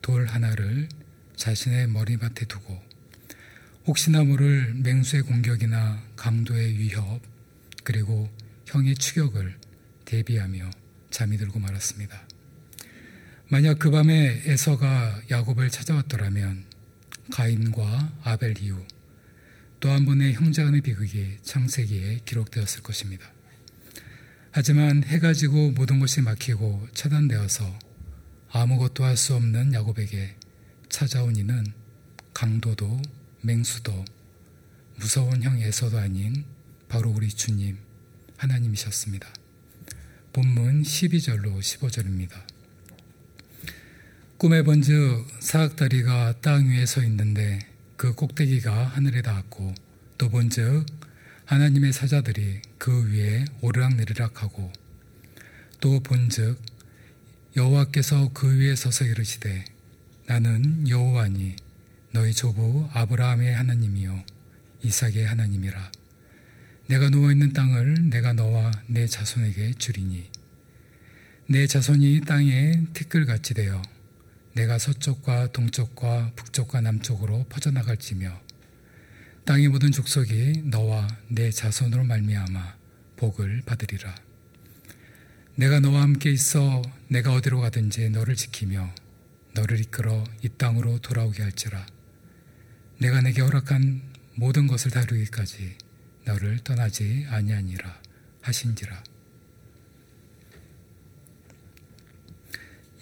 돌 0.00 0.26
하나를 0.26 0.88
자신의 1.36 1.88
머리맡에 1.88 2.46
두고 2.46 2.80
혹시나 3.86 4.22
모를 4.22 4.72
맹수의 4.74 5.22
공격이나 5.24 6.00
강도의 6.14 6.78
위협 6.78 7.20
그리고 7.82 8.30
형의 8.66 8.94
추격을 8.94 9.58
대비하며 10.04 10.70
잠이 11.10 11.36
들고 11.36 11.58
말았습니다. 11.58 12.28
만약 13.48 13.78
그 13.80 13.90
밤에 13.90 14.42
에서가 14.46 15.20
야곱을 15.30 15.70
찾아왔더라면 15.70 16.64
가인과 17.32 18.20
아벨 18.22 18.56
이후 18.62 18.86
또 19.80 19.90
한 19.90 20.06
번의 20.06 20.34
형제간의 20.34 20.80
비극이 20.80 21.38
창세기에 21.42 22.20
기록되었을 22.24 22.82
것입니다. 22.82 23.33
하지만 24.56 25.02
해가 25.02 25.32
지고 25.32 25.72
모든 25.72 25.98
것이 25.98 26.20
막히고 26.20 26.86
차단되어서 26.94 27.76
아무것도 28.52 29.02
할 29.04 29.16
수 29.16 29.34
없는 29.34 29.74
야곱에게 29.74 30.36
찾아온 30.88 31.34
이는 31.34 31.66
강도도 32.32 33.02
맹수도 33.40 34.04
무서운 34.94 35.42
형 35.42 35.60
에서도 35.60 35.98
아닌 35.98 36.44
바로 36.88 37.10
우리 37.10 37.30
주님 37.30 37.78
하나님이셨습니다. 38.36 39.28
본문 40.32 40.82
12절로 40.82 41.58
15절입니다. 41.58 42.40
꿈에 44.36 44.62
본즉 44.62 45.26
사악다리가 45.40 46.40
땅 46.42 46.68
위에 46.68 46.86
서 46.86 47.02
있는데 47.02 47.58
그 47.96 48.14
꼭대기가 48.14 48.86
하늘에 48.86 49.20
닿았고 49.20 49.74
또 50.16 50.28
본즉 50.28 50.86
하나님의 51.46 51.92
사자들이 51.92 52.62
그 52.78 53.12
위에 53.12 53.44
오르락내리락 53.60 54.42
하고 54.42 54.72
또 55.80 56.00
본즉 56.00 56.58
여호와께서 57.56 58.30
그 58.32 58.58
위에 58.58 58.74
서서 58.74 59.04
이르시되 59.04 59.64
나는 60.26 60.88
여호와니 60.88 61.56
너희 62.12 62.32
조부 62.32 62.88
아브라함의 62.92 63.54
하나님이요 63.54 64.24
이삭의 64.82 65.26
하나님이라. 65.26 65.92
내가 66.86 67.10
누워 67.10 67.32
있는 67.32 67.52
땅을 67.52 68.10
내가 68.10 68.32
너와 68.32 68.70
내 68.86 69.06
자손에게 69.06 69.74
주리니 69.74 70.30
내 71.48 71.66
자손이 71.66 72.22
땅에 72.22 72.84
티끌같이 72.92 73.54
되어 73.54 73.80
내가 74.54 74.78
서쪽과 74.78 75.52
동쪽과 75.52 76.32
북쪽과 76.36 76.80
남쪽으로 76.82 77.44
퍼져나갈지며 77.48 78.43
땅의 79.44 79.68
모든 79.68 79.92
족속이 79.92 80.62
너와 80.64 81.06
내 81.28 81.50
자손으로 81.50 82.04
말미암아 82.04 82.76
복을 83.16 83.62
받으리라. 83.66 84.14
내가 85.56 85.80
너와 85.80 86.00
함께 86.00 86.30
있어 86.30 86.80
내가 87.08 87.34
어디로 87.34 87.60
가든지 87.60 88.08
너를 88.08 88.36
지키며 88.36 88.94
너를 89.52 89.80
이끌어 89.80 90.24
이 90.42 90.48
땅으로 90.48 90.98
돌아오게 91.00 91.42
할지라. 91.42 91.86
내가 92.98 93.20
내게 93.20 93.42
허락한 93.42 94.00
모든 94.34 94.66
것을 94.66 94.90
다루기까지 94.90 95.76
너를 96.24 96.60
떠나지 96.64 97.26
아니하니라 97.28 98.00
하신지라. 98.40 99.04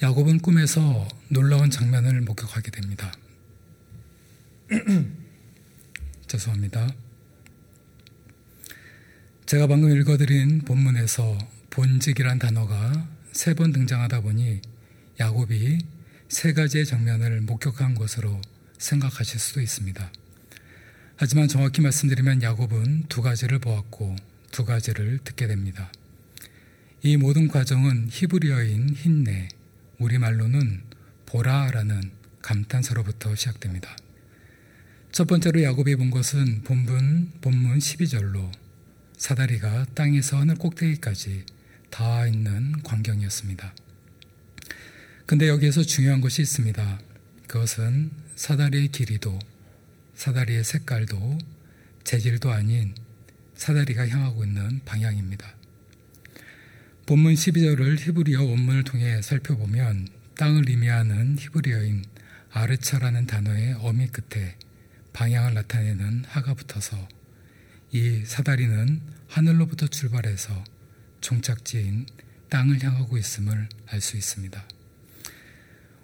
야곱은 0.02 0.40
꿈에서 0.40 1.06
놀라운 1.28 1.70
장면을 1.70 2.20
목격하게 2.22 2.72
됩니다. 2.72 3.12
죄송합니다. 6.32 6.94
제가 9.44 9.66
방금 9.66 9.94
읽어드린 9.94 10.62
본문에서 10.62 11.36
본직이란 11.68 12.38
단어가 12.38 13.06
세 13.32 13.52
번 13.54 13.72
등장하다 13.72 14.22
보니 14.22 14.62
야곱이 15.20 15.78
세 16.28 16.54
가지의 16.54 16.86
장면을 16.86 17.42
목격한 17.42 17.94
것으로 17.94 18.40
생각하실 18.78 19.38
수도 19.40 19.60
있습니다. 19.60 20.10
하지만 21.16 21.48
정확히 21.48 21.82
말씀드리면 21.82 22.42
야곱은 22.42 23.08
두 23.10 23.20
가지를 23.20 23.58
보았고 23.58 24.16
두 24.50 24.64
가지를 24.64 25.18
듣게 25.24 25.46
됩니다. 25.46 25.92
이 27.02 27.18
모든 27.18 27.48
과정은 27.48 28.08
히브리어인 28.10 28.94
힌네, 28.94 29.48
우리말로는 29.98 30.80
보라라는 31.26 32.10
감탄사로부터 32.40 33.34
시작됩니다. 33.34 33.94
첫 35.12 35.26
번째로 35.26 35.62
야곱이 35.62 35.96
본 35.96 36.10
것은 36.10 36.62
본문, 36.62 37.32
본문 37.42 37.76
12절로 37.76 38.50
사다리가 39.18 39.84
땅에서 39.94 40.38
하늘 40.38 40.54
꼭대기까지 40.54 41.44
닿아 41.90 42.26
있는 42.26 42.72
광경이었습니다. 42.82 43.74
근데 45.26 45.48
여기에서 45.48 45.82
중요한 45.82 46.22
것이 46.22 46.40
있습니다. 46.40 46.98
그것은 47.46 48.10
사다리의 48.36 48.88
길이도 48.88 49.38
사다리의 50.14 50.64
색깔도 50.64 51.36
재질도 52.04 52.50
아닌 52.50 52.94
사다리가 53.54 54.08
향하고 54.08 54.44
있는 54.44 54.80
방향입니다. 54.86 55.46
본문 57.04 57.34
12절을 57.34 57.98
히브리어 57.98 58.44
원문을 58.44 58.84
통해 58.84 59.20
살펴보면 59.20 60.08
땅을 60.38 60.70
의미하는 60.70 61.36
히브리어인 61.38 62.02
아르차라는 62.50 63.26
단어의 63.26 63.74
어미 63.74 64.06
끝에 64.06 64.56
방향을 65.12 65.54
나타내는 65.54 66.24
하가 66.26 66.54
붙어서 66.54 67.08
이 67.92 68.24
사다리는 68.24 69.00
하늘로부터 69.28 69.86
출발해서 69.86 70.64
종착지인 71.20 72.06
땅을 72.48 72.82
향하고 72.82 73.16
있음을 73.18 73.68
알 73.86 74.00
수 74.00 74.16
있습니다. 74.16 74.62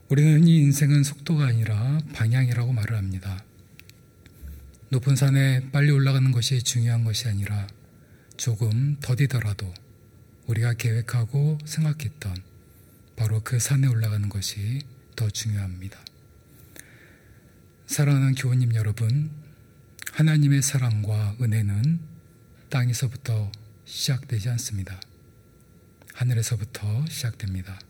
우리는 0.08 0.40
흔히 0.40 0.58
인생은 0.58 1.02
속도가 1.02 1.46
아니라 1.46 1.98
방향이라고 2.14 2.72
말을 2.72 2.96
합니다. 2.96 3.44
높은 4.90 5.16
산에 5.16 5.70
빨리 5.70 5.90
올라가는 5.90 6.30
것이 6.32 6.62
중요한 6.62 7.04
것이 7.04 7.28
아니라 7.28 7.66
조금 8.38 8.96
더디더라도 9.00 9.72
우리가 10.46 10.74
계획하고 10.74 11.58
생각했던 11.66 12.34
바로 13.16 13.40
그 13.42 13.58
산에 13.58 13.86
올라가는 13.86 14.26
것이 14.30 14.80
더 15.14 15.28
중요합니다. 15.28 15.98
사랑하는 17.88 18.34
교우님 18.34 18.74
여러분, 18.74 19.30
하나님의 20.12 20.60
사랑과 20.60 21.34
은혜는 21.40 21.98
땅에서부터 22.68 23.50
시작되지 23.86 24.50
않습니다. 24.50 25.00
하늘에서부터 26.12 27.06
시작됩니다. 27.06 27.80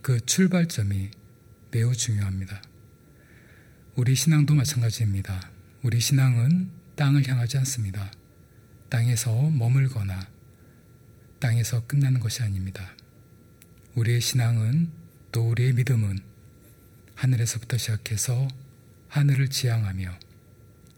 그 0.00 0.24
출발점이 0.24 1.10
매우 1.70 1.94
중요합니다. 1.94 2.62
우리 3.94 4.14
신앙도 4.14 4.54
마찬가지입니다. 4.54 5.50
우리 5.82 6.00
신앙은 6.00 6.70
땅을 6.96 7.28
향하지 7.28 7.58
않습니다. 7.58 8.10
땅에서 8.88 9.50
머물거나 9.50 10.26
땅에서 11.40 11.86
끝나는 11.86 12.20
것이 12.20 12.42
아닙니다. 12.42 12.96
우리의 13.96 14.22
신앙은 14.22 14.90
또 15.30 15.50
우리의 15.50 15.74
믿음은 15.74 16.20
하늘에서부터 17.16 17.76
시작해서 17.76 18.48
하늘을 19.14 19.46
지향하며 19.46 20.18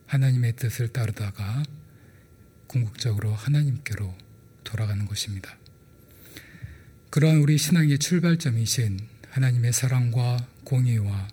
하나님의 0.06 0.56
뜻을 0.56 0.88
따르다가 0.88 1.62
궁극적으로 2.66 3.34
하나님께로 3.34 4.16
돌아가는 4.64 5.04
것입니다. 5.04 5.58
그러한 7.10 7.36
우리 7.36 7.58
신앙의 7.58 7.98
출발점이신 7.98 9.00
하나님의 9.28 9.74
사랑과 9.74 10.48
공의와 10.64 11.28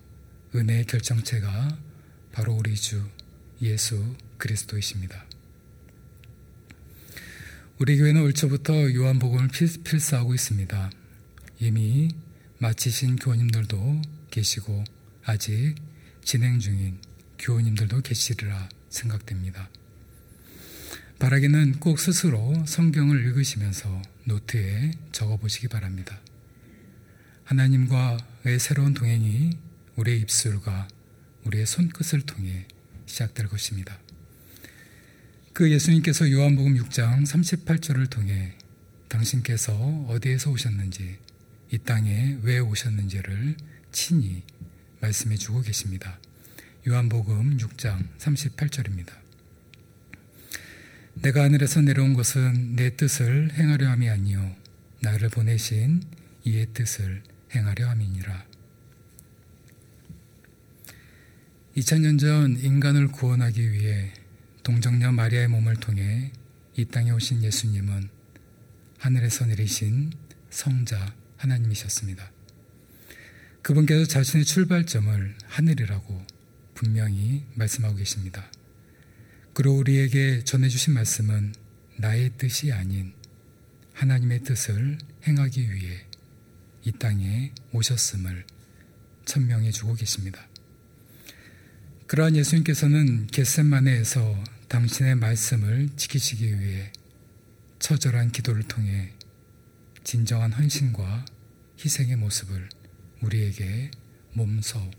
은혜의 0.54 0.84
결정체가 0.84 1.78
바로 2.32 2.52
우리 2.52 2.74
주 2.74 3.02
예수 3.62 4.14
그리스도이십니다. 4.36 5.24
우리 7.78 7.96
교회는 7.96 8.20
올 8.20 8.34
초부터 8.34 8.92
요한복음을 8.92 9.48
필사하고 9.84 10.34
있습니다. 10.34 10.90
이미 11.60 12.10
마치신 12.58 13.16
교우님들도 13.16 14.02
계시고 14.30 14.84
아직 15.24 15.76
진행 16.24 16.58
중인 16.58 16.98
교우님들도 17.38 18.00
계시리라 18.00 18.68
생각됩니다. 18.88 19.68
바라기는 21.18 21.80
꼭 21.80 22.00
스스로 22.00 22.64
성경을 22.66 23.26
읽으시면서 23.26 24.02
노트에 24.24 24.92
적어 25.12 25.36
보시기 25.36 25.68
바랍니다. 25.68 26.18
하나님과의 27.44 28.58
새로운 28.58 28.94
동행이 28.94 29.50
우리의 29.96 30.20
입술과 30.20 30.88
우리의 31.44 31.66
손끝을 31.66 32.22
통해 32.22 32.66
시작될 33.04 33.48
것입니다. 33.48 33.98
그 35.52 35.70
예수님께서 35.70 36.30
요한복음 36.30 36.74
6장 36.76 37.26
38절을 37.26 38.08
통해 38.08 38.54
당신께서 39.08 39.74
어디에서 40.08 40.50
오셨는지 40.50 41.18
이 41.70 41.78
땅에 41.78 42.38
왜 42.42 42.58
오셨는지를 42.60 43.56
친히 43.92 44.42
말씀해 45.04 45.36
주고 45.36 45.60
계십니다. 45.60 46.18
요한복음 46.88 47.58
6장 47.58 48.08
38절입니다. 48.18 49.12
내가 51.14 51.42
하늘에서 51.42 51.82
내려온 51.82 52.14
것은 52.14 52.74
내 52.74 52.96
뜻을 52.96 53.52
행하려 53.52 53.90
함이 53.90 54.08
아니요 54.08 54.56
나를 55.00 55.28
보내신 55.28 56.02
이의 56.44 56.68
뜻을 56.72 57.22
행하려 57.54 57.88
함이니라. 57.90 58.46
2000년 61.76 62.18
전 62.18 62.58
인간을 62.58 63.08
구원하기 63.08 63.72
위해 63.72 64.12
동정녀 64.62 65.12
마리아의 65.12 65.48
몸을 65.48 65.76
통해 65.76 66.32
이 66.76 66.84
땅에 66.86 67.10
오신 67.10 67.42
예수님은 67.42 68.08
하늘에서 68.98 69.44
내리신 69.44 70.12
성자 70.48 71.14
하나님이셨습니다. 71.36 72.33
그분께서 73.64 74.04
자신의 74.04 74.44
출발점을 74.44 75.36
하늘이라고 75.46 76.22
분명히 76.74 77.46
말씀하고 77.54 77.96
계십니다. 77.96 78.44
그리고 79.54 79.76
우리에게 79.76 80.44
전해주신 80.44 80.92
말씀은 80.92 81.54
나의 81.96 82.32
뜻이 82.36 82.72
아닌 82.72 83.14
하나님의 83.94 84.40
뜻을 84.40 84.98
행하기 85.26 85.72
위해 85.72 86.04
이 86.82 86.92
땅에 86.92 87.52
오셨음을 87.72 88.44
천명해 89.24 89.70
주고 89.70 89.94
계십니다. 89.94 90.46
그러한 92.06 92.36
예수님께서는 92.36 93.28
겟셋마네에서 93.28 94.44
당신의 94.68 95.14
말씀을 95.14 95.88
지키시기 95.96 96.60
위해 96.60 96.92
처절한 97.78 98.30
기도를 98.30 98.64
통해 98.64 99.14
진정한 100.02 100.52
헌신과 100.52 101.24
희생의 101.82 102.16
모습을 102.16 102.68
우리에게 103.24 103.90
몸소 104.32 104.90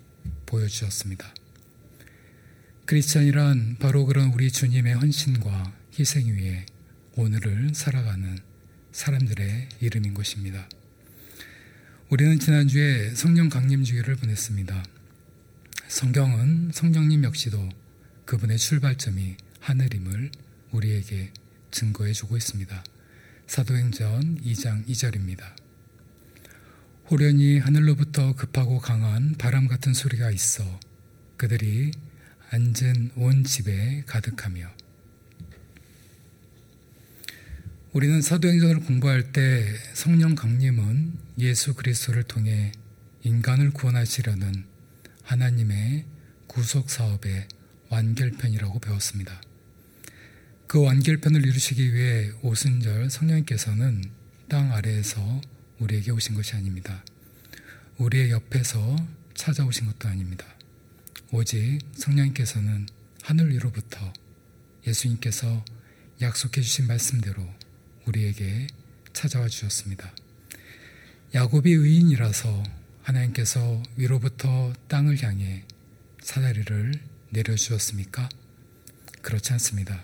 보여주셨습니다. 0.45 1.33
크리스천이란 2.85 3.77
바로 3.79 4.05
그런 4.05 4.31
우리 4.33 4.51
주님의 4.51 4.93
헌신과 4.95 5.73
희생 5.97 6.27
위에 6.27 6.65
오늘을 7.15 7.73
살아가는 7.73 8.37
사람들의 8.91 9.69
이름인 9.81 10.13
것입니다. 10.13 10.67
우리는 12.09 12.39
지난주에 12.39 13.15
성령 13.15 13.49
강림 13.49 13.83
주기를 13.83 14.15
보냈습니다. 14.15 14.85
성경은 15.87 16.71
성령님 16.73 17.23
역시도 17.23 17.69
그분의 18.25 18.57
출발점이 18.57 19.37
하늘임을 19.59 20.31
우리에게 20.71 21.31
증거해 21.71 22.13
주고 22.13 22.37
있습니다. 22.37 22.83
사도행전 23.47 24.41
2장 24.41 24.87
2절입니다. 24.87 25.64
호련히 27.11 27.59
하늘로부터 27.59 28.33
급하고 28.33 28.79
강한 28.79 29.35
바람 29.37 29.67
같은 29.67 29.93
소리가 29.93 30.31
있어 30.31 30.63
그들이 31.37 31.91
앉은 32.49 33.11
온 33.15 33.43
집에 33.43 34.03
가득하며 34.07 34.67
우리는 37.93 38.21
사도행전을 38.23 38.79
공부할 38.81 39.31
때 39.31 39.65
성령 39.93 40.33
강림은 40.33 41.13
예수 41.37 41.75
그리스도를 41.75 42.23
통해 42.23 42.71
인간을 43.21 43.69
구원하시려는 43.69 44.65
하나님의 45.21 46.05
구속 46.47 46.89
사업의 46.89 47.47
완결편이라고 47.89 48.79
배웠습니다. 48.79 49.41
그 50.65 50.81
완결편을 50.81 51.45
이루시기 51.45 51.93
위해 51.93 52.31
오순절 52.41 53.11
성령님께서는 53.11 54.03
땅 54.49 54.73
아래에서 54.73 55.41
우리에게 55.79 56.11
오신 56.11 56.35
것이 56.35 56.55
아닙니다. 56.55 57.03
우리의 57.97 58.31
옆에서 58.31 58.95
찾아오신 59.33 59.87
것도 59.87 60.07
아닙니다. 60.07 60.45
오직 61.31 61.79
성령님께서는 61.95 62.87
하늘 63.21 63.49
위로부터 63.51 64.13
예수님께서 64.87 65.65
약속해 66.21 66.61
주신 66.61 66.87
말씀대로 66.87 67.45
우리에게 68.05 68.67
찾아와 69.13 69.47
주셨습니다. 69.47 70.13
야곱이 71.33 71.71
의인이라서 71.71 72.63
하나님께서 73.01 73.83
위로부터 73.97 74.73
땅을 74.87 75.21
향해 75.21 75.63
사다리를 76.21 76.93
내려주셨습니까? 77.31 78.29
그렇지 79.21 79.53
않습니다. 79.53 80.03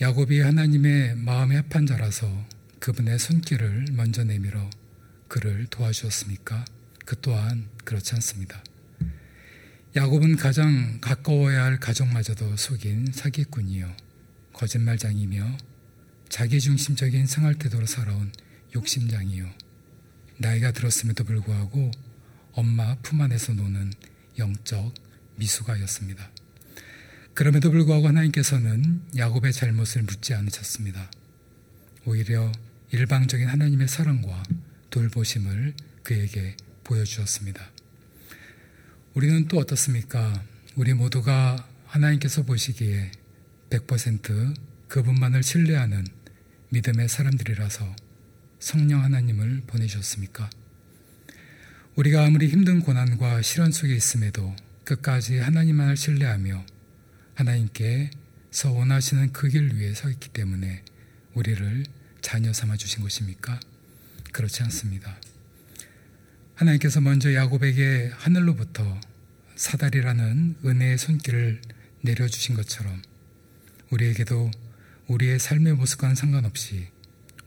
야곱이 0.00 0.40
하나님의 0.40 1.16
마음에 1.16 1.56
합한 1.56 1.86
자라서 1.86 2.46
그분의 2.80 3.18
손길을 3.18 3.88
먼저 3.92 4.24
내밀어 4.24 4.70
그를 5.28 5.66
도와주었습니까? 5.66 6.64
그 7.04 7.20
또한 7.20 7.68
그렇지 7.84 8.14
않습니다. 8.14 8.64
야곱은 9.94 10.36
가장 10.36 10.98
가까워야 11.00 11.62
할 11.62 11.78
가족마저도 11.78 12.56
속인 12.56 13.12
사기꾼이요. 13.12 13.94
거짓말장이며 14.54 15.58
자기중심적인 16.30 17.26
생활 17.26 17.54
태도로 17.56 17.84
살아온 17.84 18.32
욕심장이요. 18.74 19.46
나이가 20.38 20.72
들었음에도 20.72 21.24
불구하고 21.24 21.90
엄마 22.52 22.94
품 23.02 23.20
안에서 23.20 23.52
노는 23.52 23.92
영적 24.38 24.94
미숙아였습니다. 25.36 26.30
그럼에도 27.34 27.70
불구하고 27.70 28.08
하나님께서는 28.08 29.02
야곱의 29.16 29.52
잘못을 29.52 30.02
묻지 30.02 30.32
않으셨습니다. 30.32 31.10
오히려 32.06 32.50
일방적인 32.92 33.46
하나님의 33.46 33.86
사랑과 33.88 34.42
돌보심을 34.90 35.74
그에게 36.02 36.56
보여주었습니다. 36.84 37.70
우리는 39.14 39.46
또 39.48 39.58
어떻습니까? 39.58 40.42
우리 40.76 40.92
모두가 40.94 41.68
하나님께서 41.86 42.42
보시기에 42.42 43.12
100% 43.70 44.54
그분만을 44.88 45.42
신뢰하는 45.42 46.04
믿음의 46.70 47.08
사람들이라서 47.08 47.94
성령 48.58 49.04
하나님을 49.04 49.62
보내셨습니까? 49.66 50.50
우리가 51.96 52.24
아무리 52.24 52.48
힘든 52.48 52.80
고난과 52.80 53.42
시련 53.42 53.72
속에 53.72 53.94
있음에도 53.94 54.54
끝까지 54.84 55.38
하나님만을 55.38 55.96
신뢰하며 55.96 56.64
하나님께서 57.34 58.72
원하시는 58.72 59.32
그 59.32 59.48
길 59.48 59.74
위에 59.74 59.94
서 59.94 60.10
있기 60.10 60.30
때문에 60.30 60.82
우리를 61.34 61.84
자녀 62.20 62.52
삼아 62.52 62.76
주신 62.76 63.02
것입니까? 63.02 63.58
그렇지 64.32 64.62
않습니다. 64.64 65.16
하나님께서 66.54 67.00
먼저 67.00 67.32
야곱에게 67.32 68.10
하늘로부터 68.14 69.00
사다리라는 69.56 70.56
은혜의 70.64 70.98
손길을 70.98 71.60
내려주신 72.02 72.54
것처럼 72.54 73.02
우리에게도 73.90 74.50
우리의 75.08 75.38
삶의 75.38 75.74
모습과는 75.74 76.14
상관없이 76.14 76.88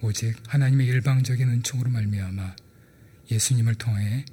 오직 0.02 0.36
하나님의 0.48 0.86
일방적인 0.88 1.48
은총으로 1.48 1.90
말미암아 1.90 2.56
예수님을 3.32 3.76
통해 3.76 4.26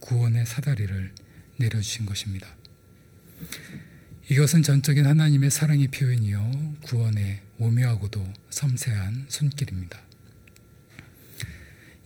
구원의 0.00 0.44
사다리를 0.44 1.12
내려주신 1.56 2.04
것입니다. 2.04 2.46
이것은 4.28 4.62
전적인 4.62 5.06
하나님의 5.06 5.50
사랑의 5.50 5.88
표현이요 5.88 6.76
구원의 6.82 7.40
오묘하고도 7.58 8.24
섬세한 8.50 9.26
손길입니다. 9.28 10.00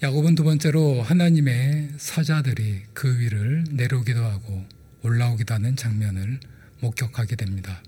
야곱은 0.03 0.37
두 0.37 0.45
번째로 0.45 1.03
하나님의 1.03 1.91
사자들이 1.97 2.83
그 2.93 3.19
위를 3.19 3.65
내려오기도 3.71 4.25
하고 4.25 4.65
올라오기도 5.03 5.55
하는 5.55 5.75
장면을 5.75 6.39
목격하게 6.81 7.37
됩니다. 7.37 7.83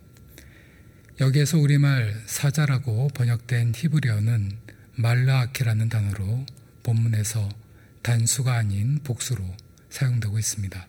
여기에서 1.21 1.59
우리말 1.59 2.23
사자라고 2.27 3.09
번역된 3.15 3.75
히브리어는 3.77 4.51
말라아키라는 4.97 5.89
단어로 5.89 6.47
본문에서 6.83 7.49
단수가 8.03 8.55
아닌 8.55 8.99
복수로 9.05 9.45
사용되고 9.91 10.39
있습니다. 10.39 10.89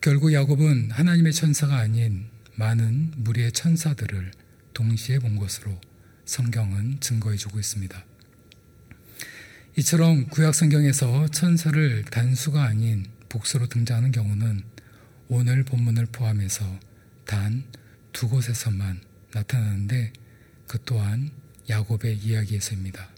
결국 0.00 0.32
야곱은 0.32 0.90
하나님의 0.90 1.32
천사가 1.32 1.78
아닌 1.78 2.26
많은 2.56 3.12
무리의 3.16 3.52
천사들을 3.52 4.30
동시에 4.74 5.18
본 5.18 5.36
것으로 5.36 5.80
성경은 6.26 7.00
증거해 7.00 7.36
주고 7.36 7.58
있습니다. 7.58 8.04
이처럼 9.78 10.26
구약 10.26 10.54
성경에서 10.54 11.28
천사를 11.28 12.04
단수가 12.04 12.62
아닌 12.62 13.06
복수로 13.28 13.66
등장하는 13.68 14.12
경우는 14.12 14.62
오늘 15.28 15.64
본문을 15.64 16.06
포함해서 16.12 16.78
단 17.24 17.64
두 18.14 18.28
곳에서만 18.28 19.00
나타나는데 19.32 20.12
그 20.68 20.78
또한 20.86 21.30
야곱의 21.68 22.18
이야기에서입니다. 22.18 23.10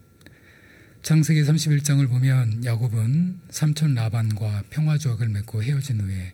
창세기 1.02 1.42
31장을 1.42 2.08
보면 2.08 2.64
야곱은 2.64 3.40
삼촌 3.50 3.94
라반과 3.94 4.64
평화 4.70 4.96
조약을 4.96 5.28
맺고 5.28 5.62
헤어진 5.62 6.00
후에 6.00 6.32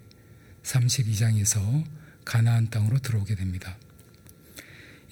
32장에서 0.62 1.84
가나안 2.24 2.70
땅으로 2.70 3.00
들어오게 3.00 3.34
됩니다. 3.34 3.76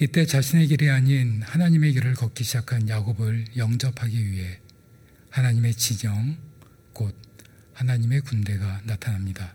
이때 0.02 0.24
자신의 0.24 0.68
길이 0.68 0.88
아닌 0.88 1.42
하나님의 1.42 1.92
길을 1.92 2.14
걷기 2.14 2.42
시작한 2.42 2.88
야곱을 2.88 3.44
영접하기 3.58 4.30
위해 4.30 4.58
하나님의 5.28 5.74
진영, 5.74 6.38
곧 6.94 7.14
하나님의 7.74 8.22
군대가 8.22 8.80
나타납니다. 8.84 9.54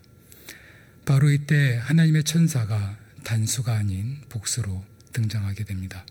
바로 1.04 1.32
이때 1.32 1.78
하나님의 1.82 2.22
천사가 2.22 2.96
단수가 3.24 3.74
아닌 3.74 4.20
복수로 4.28 4.86
등장하게 5.12 5.64
됩니다. 5.64 6.06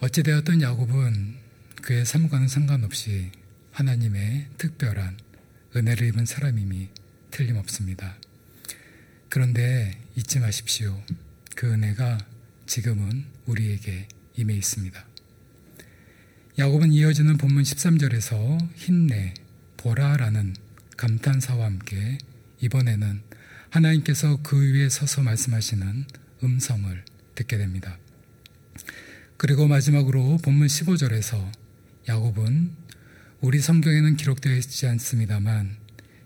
어찌되었던 0.00 0.60
야곱은 0.60 1.36
그의 1.80 2.04
삶과는 2.04 2.46
상관없이 2.46 3.30
하나님의 3.70 4.48
특별한 4.58 5.16
은혜를 5.74 6.08
입은 6.08 6.26
사람임이 6.26 6.90
틀림없습니다. 7.30 8.18
그런데 9.30 9.98
잊지 10.14 10.40
마십시오. 10.40 11.02
그 11.54 11.72
은혜가 11.72 12.31
지금은 12.66 13.24
우리에게 13.46 14.08
임해 14.36 14.54
있습니다. 14.54 15.06
야곱은 16.58 16.92
이어지는 16.92 17.38
본문 17.38 17.62
13절에서 17.62 18.74
힘내, 18.74 19.34
보라라는 19.76 20.54
감탄사와 20.96 21.64
함께 21.64 22.18
이번에는 22.60 23.22
하나님께서 23.70 24.38
그 24.42 24.74
위에 24.74 24.88
서서 24.88 25.22
말씀하시는 25.22 26.04
음성을 26.44 27.04
듣게 27.34 27.56
됩니다. 27.56 27.98
그리고 29.36 29.66
마지막으로 29.66 30.38
본문 30.38 30.66
15절에서 30.66 31.50
야곱은 32.08 32.70
우리 33.40 33.58
성경에는 33.60 34.16
기록되어 34.16 34.54
있지 34.56 34.86
않습니다만 34.86 35.76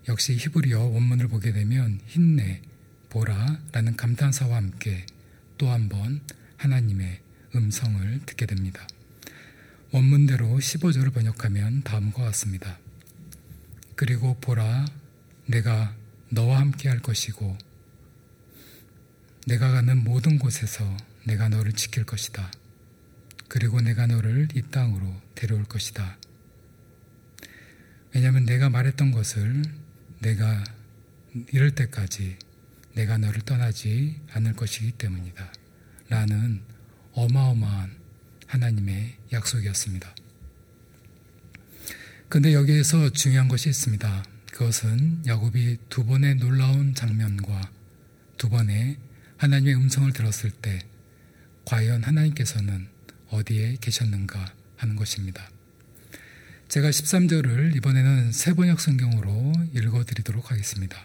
역시 0.09 0.35
히브리어 0.35 0.81
원문을 0.81 1.29
보게 1.29 1.53
되면 1.53 2.01
힘내, 2.07 2.61
보라 3.09 3.61
라는 3.72 3.96
감탄사와 3.96 4.57
함께 4.57 5.07
또 5.58 5.70
한 5.70 5.88
번 5.88 6.20
하나님의 6.56 7.20
음성을 7.54 8.20
듣게 8.26 8.46
됩니다. 8.46 8.86
원문대로 9.92 10.46
15절을 10.58 11.12
번역하면 11.14 11.82
다음과 11.82 12.24
같습니다. 12.24 12.78
그리고 13.94 14.38
보라, 14.40 14.86
내가 15.46 15.94
너와 16.28 16.60
함께 16.60 16.88
할 16.88 17.00
것이고, 17.00 17.56
내가 19.46 19.70
가는 19.70 20.02
모든 20.02 20.38
곳에서 20.38 20.84
내가 21.24 21.48
너를 21.48 21.72
지킬 21.72 22.04
것이다. 22.04 22.50
그리고 23.48 23.80
내가 23.80 24.06
너를 24.06 24.48
이 24.54 24.62
땅으로 24.62 25.14
데려올 25.34 25.64
것이다. 25.64 26.18
왜냐하면 28.12 28.44
내가 28.44 28.68
말했던 28.70 29.12
것을 29.12 29.62
내가 30.20 30.64
이럴 31.52 31.74
때까지 31.74 32.36
내가 32.96 33.18
너를 33.18 33.42
떠나지 33.42 34.18
않을 34.32 34.54
것이기 34.54 34.92
때문이다. 34.92 35.52
라는 36.09 36.62
어마어마한 37.12 37.94
하나님의 38.46 39.16
약속이었습니다. 39.32 40.14
근데 42.28 42.54
여기에서 42.54 43.11
중요한 43.11 43.48
것이 43.48 43.68
있습니다. 43.68 44.24
그것은 44.50 45.22
야곱이 45.26 45.76
두 45.90 46.06
번의 46.06 46.37
놀라운 46.37 46.94
장면과 46.94 47.70
두 48.38 48.48
번의 48.48 48.96
하나님의 49.37 49.74
음성을 49.74 50.11
들었을 50.12 50.50
때 50.50 50.78
과연 51.66 52.02
하나님께서는 52.02 52.88
어디에 53.28 53.76
계셨는가 53.80 54.54
하는 54.76 54.96
것입니다. 54.96 55.50
제가 56.68 56.88
13절을 56.88 57.76
이번에는 57.76 58.32
세번역 58.32 58.80
성경으로 58.80 59.52
읽어 59.74 60.04
드리도록 60.04 60.50
하겠습니다. 60.50 61.04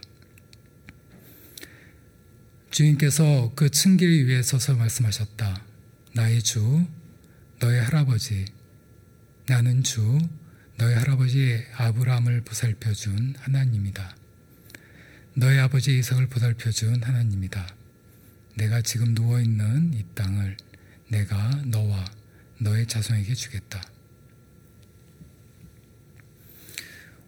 주인께서 2.71 3.51
그 3.53 3.69
층계 3.69 4.05
위에 4.07 4.41
서서 4.41 4.75
말씀하셨다. 4.75 5.65
나의 6.13 6.41
주, 6.41 6.88
너의 7.60 7.81
할아버지, 7.81 8.45
나는 9.47 9.84
주, 9.84 10.17
너의 10.77 10.95
할아버지 10.95 11.63
아브라함을 11.75 12.41
보살펴 12.41 12.93
준 12.93 13.36
하나님이다. 13.39 14.15
너의 15.36 15.60
아버지 15.60 15.97
이삭을 15.99 16.27
보살펴 16.27 16.71
준 16.71 17.03
하나님이다. 17.03 17.75
내가 18.55 18.81
지금 18.81 19.13
누워 19.13 19.41
있는 19.41 19.93
이 19.93 20.05
땅을 20.15 20.55
내가 21.10 21.62
너와 21.65 22.05
너의 22.60 22.88
자손에게 22.88 23.34
주겠다. 23.34 23.84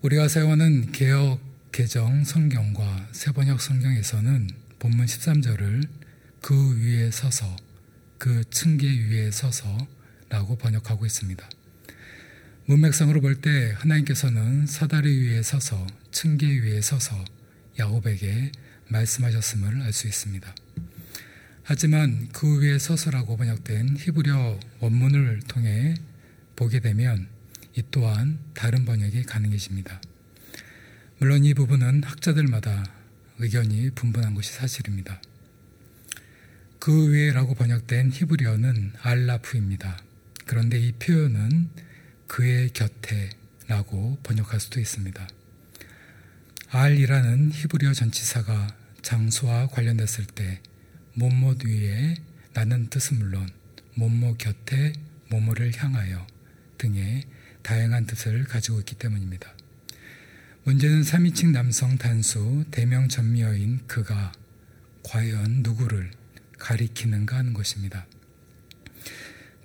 우리가 0.02 0.30
사용하는 0.30 0.92
개혁 0.94 1.42
개정 1.74 2.24
성경과 2.24 3.10
세번역 3.12 3.60
성경에서는 3.60 4.63
본문 4.84 5.06
13절을 5.06 5.88
그 6.42 6.78
위에 6.82 7.10
서서 7.10 7.56
그 8.18 8.44
층계 8.50 8.86
위에 8.86 9.32
서서라고 9.32 10.58
번역하고 10.58 11.06
있습니다. 11.06 11.50
문맥상으로 12.66 13.22
볼 13.22 13.40
때 13.40 13.74
하나님께서는 13.78 14.68
사다리 14.68 15.20
위에 15.20 15.42
서서 15.42 15.88
층계 16.12 16.48
위에 16.60 16.82
서서 16.82 17.16
야곱에게 17.80 18.52
말씀하셨음을 18.90 19.84
알 19.84 19.94
수 19.94 20.08
있습니다. 20.08 20.54
하지만 21.64 22.28
그 22.34 22.60
위에 22.60 22.78
서서라고 22.78 23.38
번역된 23.38 23.96
히브리어 23.98 24.60
원문을 24.82 25.44
통해 25.48 25.96
보게 26.58 26.82
되면 26.82 27.30
이 27.74 27.84
또한 27.90 28.38
다른 28.54 28.84
번역이 28.84 29.24
가능해집니다. 29.24 30.02
물론 31.20 31.46
이 31.46 31.54
부분은 31.54 32.04
학자들마다 32.04 32.84
의견이 33.44 33.90
분분한 33.92 34.36
것이 34.36 34.54
사실입니다. 34.54 35.22
그 36.80 37.14
위에라고 37.14 37.56
번역된 37.56 38.12
히브리어는 38.12 38.94
알라프입니다. 39.02 39.98
그런데 40.46 40.80
이 40.80 40.94
표현은 40.94 41.70
그의 42.28 42.70
곁에라고 42.70 44.18
번역할 44.24 44.60
수도 44.60 44.80
있습니다. 44.80 45.28
알이라는 46.70 47.52
히브리어 47.52 47.94
전치사가 47.94 48.76
장소와 49.02 49.68
관련됐을 49.68 50.26
때 50.26 50.62
몸못 51.14 51.66
위에 51.66 52.16
나는 52.54 52.88
뜻은 52.90 53.20
물론 53.20 53.50
몸모 53.96 54.38
곁에 54.38 54.94
모모를 55.30 55.72
향하여 55.76 56.26
등의 56.78 57.26
다양한 57.62 58.06
뜻을 58.06 58.46
가지고 58.46 58.80
있기 58.80 58.96
때문입니다. 58.96 59.54
문제는 60.66 61.02
3인칭 61.02 61.52
남성 61.52 61.98
단수 61.98 62.64
대명 62.72 63.10
전미어인 63.10 63.82
그가 63.86 64.32
과연 65.04 65.62
누구를 65.62 66.10
가리키는가 66.58 67.36
하는 67.36 67.54
것입니다. 67.54 68.08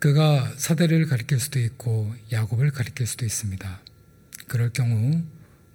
그가 0.00 0.52
사대를 0.56 1.06
가리킬 1.06 1.38
수도 1.38 1.60
있고 1.60 2.12
야곱을 2.32 2.72
가리킬 2.72 3.06
수도 3.06 3.24
있습니다. 3.24 3.80
그럴 4.48 4.70
경우 4.70 5.22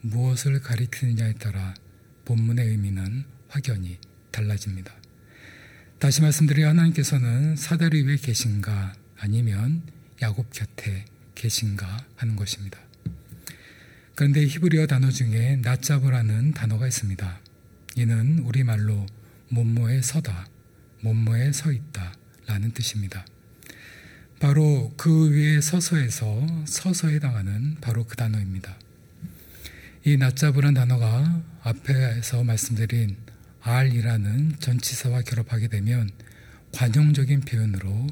무엇을 0.01 0.59
가리키느냐에 0.59 1.35
따라 1.35 1.73
본문의 2.25 2.67
의미는 2.67 3.23
확연히 3.47 3.99
달라집니다. 4.31 4.93
다시 5.99 6.21
말씀드려 6.21 6.67
하나님께서는 6.67 7.55
사다리 7.55 8.01
위에 8.03 8.17
계신가 8.17 8.93
아니면 9.17 9.83
야곱 10.21 10.51
곁에 10.51 11.05
계신가 11.35 12.07
하는 12.17 12.35
것입니다. 12.35 12.77
그런데 14.15 14.45
히브리어 14.45 14.85
단어 14.85 15.09
중에 15.09 15.57
나짜브라는 15.63 16.53
단어가 16.53 16.87
있습니다. 16.87 17.39
이는 17.95 18.39
우리말로 18.39 19.05
몸모에 19.49 20.01
서다, 20.01 20.47
몸모에 21.01 21.51
서 21.51 21.71
있다 21.71 22.13
라는 22.45 22.71
뜻입니다. 22.71 23.25
바로 24.39 24.93
그 24.97 25.31
위에 25.31 25.61
서서에서 25.61 26.65
서서에 26.65 27.15
해당하는 27.15 27.75
바로 27.81 28.03
그 28.03 28.15
단어입니다. 28.15 28.77
이 30.05 30.17
나짜브란 30.17 30.73
단어가 30.73 31.41
앞에서 31.63 32.43
말씀드린 32.43 33.15
알이라는 33.61 34.57
전치사와 34.59 35.21
결합하게 35.21 35.69
되면 35.69 36.09
관용적인 36.73 37.41
표현으로 37.41 38.07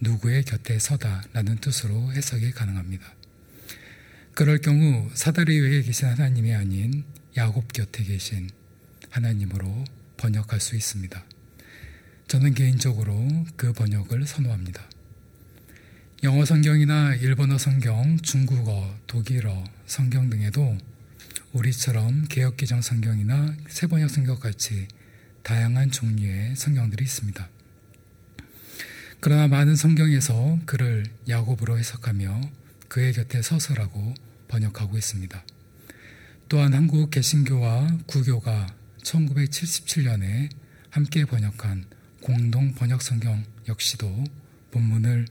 누구의 0.00 0.44
곁에 0.44 0.78
서다라는 0.78 1.58
뜻으로 1.58 2.12
해석이 2.12 2.52
가능합니다. 2.52 3.04
그럴 4.34 4.62
경우 4.62 5.10
사다리 5.12 5.60
위에 5.60 5.82
계신 5.82 6.08
하나님이 6.08 6.54
아닌 6.54 7.04
야곱 7.36 7.70
곁에 7.74 8.02
계신 8.02 8.48
하나님으로 9.10 9.84
번역할 10.16 10.58
수 10.58 10.74
있습니다. 10.74 11.22
저는 12.28 12.54
개인적으로 12.54 13.14
그 13.56 13.74
번역을 13.74 14.26
선호합니다. 14.26 14.88
영어 16.22 16.46
성경이나 16.46 17.14
일본어 17.16 17.58
성경, 17.58 18.16
중국어, 18.20 18.96
독일어 19.06 19.64
성경 19.84 20.30
등에도 20.30 20.78
우리처럼 21.52 22.24
개혁기정 22.28 22.80
성경이나 22.80 23.54
세번역 23.68 24.08
성경 24.08 24.38
같이 24.38 24.88
다양한 25.42 25.90
종류의 25.90 26.56
성경들이 26.56 27.04
있습니다. 27.04 27.50
그러나 29.20 29.46
많은 29.46 29.76
성경에서 29.76 30.58
그를 30.64 31.04
야곱으로 31.28 31.78
해석하며 31.78 32.61
그의 32.92 33.14
곁에 33.14 33.40
서서라고 33.40 34.12
번역하고 34.48 34.98
있습니다. 34.98 35.42
또한 36.50 36.74
한국 36.74 37.10
개신교와 37.10 38.00
구교가 38.06 38.66
1977년에 39.02 40.50
함께 40.90 41.24
번역한 41.24 41.86
공동 42.20 42.74
번역 42.74 43.00
성경 43.00 43.42
역시도 43.66 44.24
본문을 44.72 45.26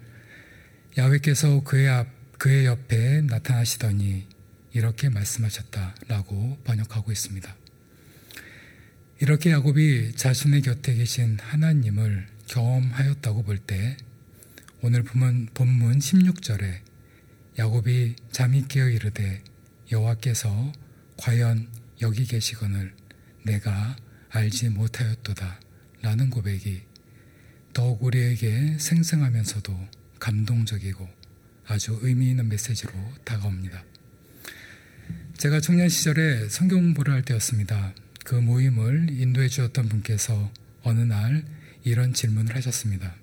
야훼께서 0.97 1.62
그의 1.62 1.88
앞 1.88 2.08
그의 2.39 2.65
옆에 2.65 3.21
나타나시더니 3.21 4.28
이렇게 4.74 5.10
말씀하셨다라고 5.10 6.62
번역하고 6.63 7.12
있습니다. 7.12 7.56
이렇게 9.19 9.52
야곱이 9.52 10.13
자신의 10.15 10.63
곁에 10.63 10.95
계신 10.95 11.38
하나님을 11.39 12.26
경험하였다고 12.47 13.43
볼 13.43 13.60
때 13.60 13.97
오늘 14.82 15.04
본문 15.04 16.00
16절에 16.00 16.90
야곱이 17.60 18.16
잠이 18.32 18.68
깨어 18.68 18.90
이르되 18.90 19.44
여호와께서 19.92 20.72
과연 21.18 21.68
여기 22.02 22.26
계시거늘 22.26 22.94
내가 23.44 23.96
알지 24.30 24.70
못하였도다 24.70 25.60
라는 26.02 26.30
고백이 26.30 26.82
더욱 27.74 28.04
우리에게 28.04 28.78
생생하면서도 28.80 29.78
감동적이고 30.20 31.08
아주 31.68 32.00
의미 32.02 32.30
있는 32.30 32.48
메시지로 32.48 32.94
다가옵니다. 33.24 33.84
제가 35.38 35.60
청년 35.60 35.90
시절에 35.90 36.50
성경 36.50 36.80
공부를 36.80 37.14
할 37.14 37.24
때였습니다. 37.24 37.94
그 38.24 38.36
모임을 38.36 39.10
인도해 39.12 39.48
주었던 39.48 39.90
분께서 39.90 40.52
어느 40.84 41.00
날 41.00 41.46
이런 41.84 42.14
질문을 42.14 42.56
하셨습니다. 42.56 43.16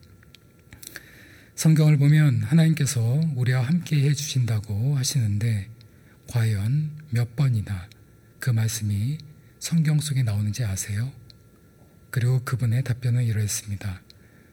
성경을 1.58 1.96
보면 1.96 2.44
하나님께서 2.44 3.00
우리와 3.34 3.62
함께 3.62 4.08
해 4.08 4.14
주신다고 4.14 4.96
하시는데 4.96 5.68
과연 6.28 6.92
몇 7.10 7.34
번이나 7.34 7.88
그 8.38 8.50
말씀이 8.50 9.18
성경 9.58 9.98
속에 9.98 10.22
나오는지 10.22 10.62
아세요? 10.64 11.10
그리고 12.12 12.44
그분의 12.44 12.84
답변은 12.84 13.24
이러했습니다. 13.24 14.02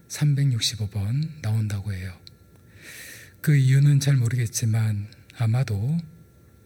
365번 0.08 1.30
나온다고 1.44 1.94
해요. 1.94 2.12
그 3.40 3.56
이유는 3.56 4.00
잘 4.00 4.16
모르겠지만 4.16 5.08
아마도 5.38 6.00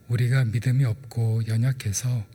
우리가 0.08 0.46
믿음이 0.46 0.86
없고 0.86 1.48
연약해서 1.50 2.26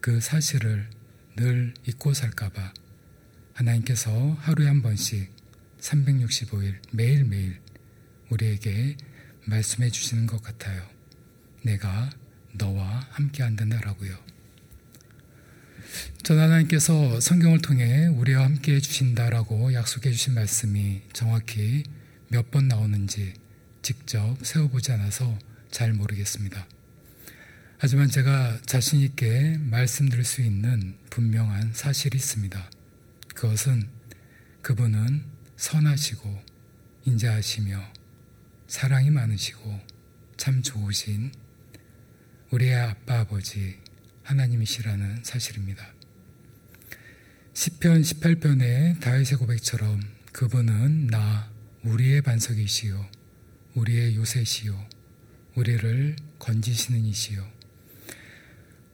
그 0.00 0.20
사실을 0.20 0.90
늘 1.36 1.74
잊고 1.86 2.12
살까봐 2.12 2.74
하나님께서 3.52 4.36
하루에 4.40 4.66
한 4.66 4.82
번씩 4.82 5.35
365일 5.86 6.74
매일매일 6.90 7.60
우리에게 8.30 8.96
말씀해 9.44 9.90
주시는 9.90 10.26
것 10.26 10.42
같아요. 10.42 10.84
내가 11.62 12.10
너와 12.54 13.06
함께 13.10 13.42
한다라고요. 13.42 14.16
전 16.24 16.38
하나님께서 16.40 17.20
성경을 17.20 17.62
통해 17.62 18.06
우리와 18.06 18.44
함께 18.44 18.74
해주신다라고 18.74 19.72
약속해 19.74 20.10
주신 20.10 20.34
말씀이 20.34 21.02
정확히 21.12 21.84
몇 22.28 22.50
번 22.50 22.66
나오는지 22.66 23.34
직접 23.82 24.36
세워보지 24.42 24.90
않아서 24.92 25.38
잘 25.70 25.92
모르겠습니다. 25.92 26.66
하지만 27.78 28.10
제가 28.10 28.58
자신있게 28.66 29.58
말씀드릴 29.60 30.24
수 30.24 30.42
있는 30.42 30.96
분명한 31.10 31.74
사실이 31.74 32.16
있습니다. 32.16 32.70
그것은 33.34 33.88
그분은 34.62 35.35
선하시고 35.56 36.42
인자하시며 37.04 37.92
사랑이 38.66 39.10
많으시고 39.10 39.80
참 40.36 40.62
좋으신 40.62 41.32
우리의 42.50 42.74
아빠 42.74 43.20
아버지 43.20 43.78
하나님이시라는 44.22 45.24
사실입니다. 45.24 45.86
시편 47.54 48.02
18편의 48.02 49.00
다윗의 49.00 49.38
고백처럼 49.38 50.02
그분은 50.32 51.06
나 51.06 51.50
우리의 51.84 52.22
반석이시요 52.22 53.06
우리의 53.74 54.16
요새시요 54.16 54.78
우리를 55.54 56.16
건지시는 56.38 57.04
이시요 57.06 57.46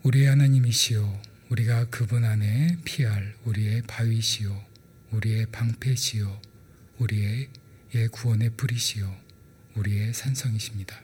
우리의 0.05 0.29
하나님이시요 0.29 1.23
우리가 1.49 1.87
그분 1.87 2.25
안에 2.25 2.77
피할 2.85 3.35
우리의 3.45 3.83
바위시요 3.83 4.65
우리의 5.11 5.47
방패시요 5.47 6.52
우리의 7.03 7.49
예 7.95 8.07
구원의 8.09 8.51
뿌리시요 8.57 9.15
우리의 9.75 10.15
산성이십니다. 10.15 11.01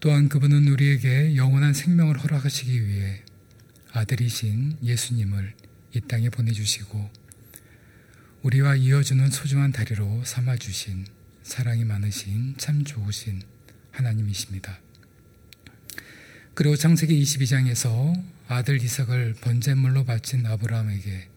또한 0.00 0.28
그분은 0.28 0.68
우리에게 0.68 1.36
영원한 1.36 1.74
생명을 1.74 2.18
허락하시기 2.18 2.86
위해 2.86 3.22
아들이신 3.92 4.78
예수님을 4.82 5.54
이 5.94 6.00
땅에 6.00 6.30
보내주시고 6.30 7.10
우리와 8.42 8.76
이어주는 8.76 9.30
소중한 9.30 9.72
다리로 9.72 10.24
삼아주신 10.24 11.06
사랑이 11.42 11.84
많으신 11.84 12.54
참 12.56 12.84
좋으신 12.84 13.42
하나님이십니다. 13.90 14.78
그리고 16.54 16.76
창세기 16.76 17.20
22장에서 17.22 18.22
아들 18.48 18.82
이삭을 18.82 19.34
번제물로 19.40 20.04
바친 20.04 20.46
아브라함에게 20.46 21.29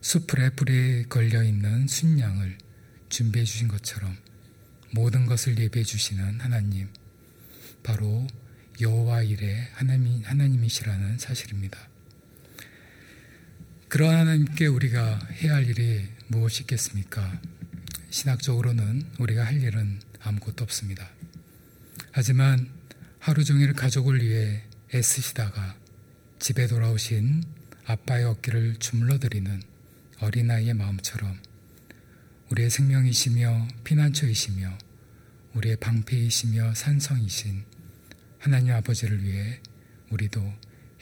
수풀에 0.00 0.50
불에 0.50 1.04
걸려 1.08 1.42
있는 1.42 1.86
순양을 1.88 2.58
준비해 3.08 3.44
주신 3.44 3.68
것처럼 3.68 4.16
모든 4.92 5.26
것을 5.26 5.58
예비해 5.58 5.84
주시는 5.84 6.40
하나님, 6.40 6.88
바로 7.82 8.26
여호와 8.80 9.22
일의 9.22 9.68
하나님 9.72 10.22
하나님이시라는 10.24 11.18
사실입니다. 11.18 11.88
그러한 13.88 14.18
하나님께 14.18 14.66
우리가 14.66 15.18
해야 15.42 15.54
할 15.54 15.68
일이 15.68 16.06
무엇이 16.28 16.62
있겠습니까? 16.62 17.40
신학적으로는 18.10 19.04
우리가 19.18 19.44
할 19.44 19.62
일은 19.62 20.00
아무것도 20.20 20.62
없습니다. 20.64 21.08
하지만 22.12 22.68
하루 23.18 23.44
종일 23.44 23.72
가족을 23.72 24.22
위해 24.22 24.62
애쓰시다가 24.94 25.76
집에 26.38 26.66
돌아오신 26.66 27.42
아빠의 27.84 28.24
어깨를 28.24 28.76
주물러드리는 28.76 29.62
어린아이의 30.20 30.74
마음처럼 30.74 31.38
우리의 32.50 32.70
생명이시며 32.70 33.68
피난처이시며 33.84 34.78
우리의 35.54 35.76
방패이시며 35.76 36.74
산성이신 36.74 37.64
하나님 38.38 38.72
아버지를 38.72 39.22
위해 39.22 39.60
우리도 40.10 40.40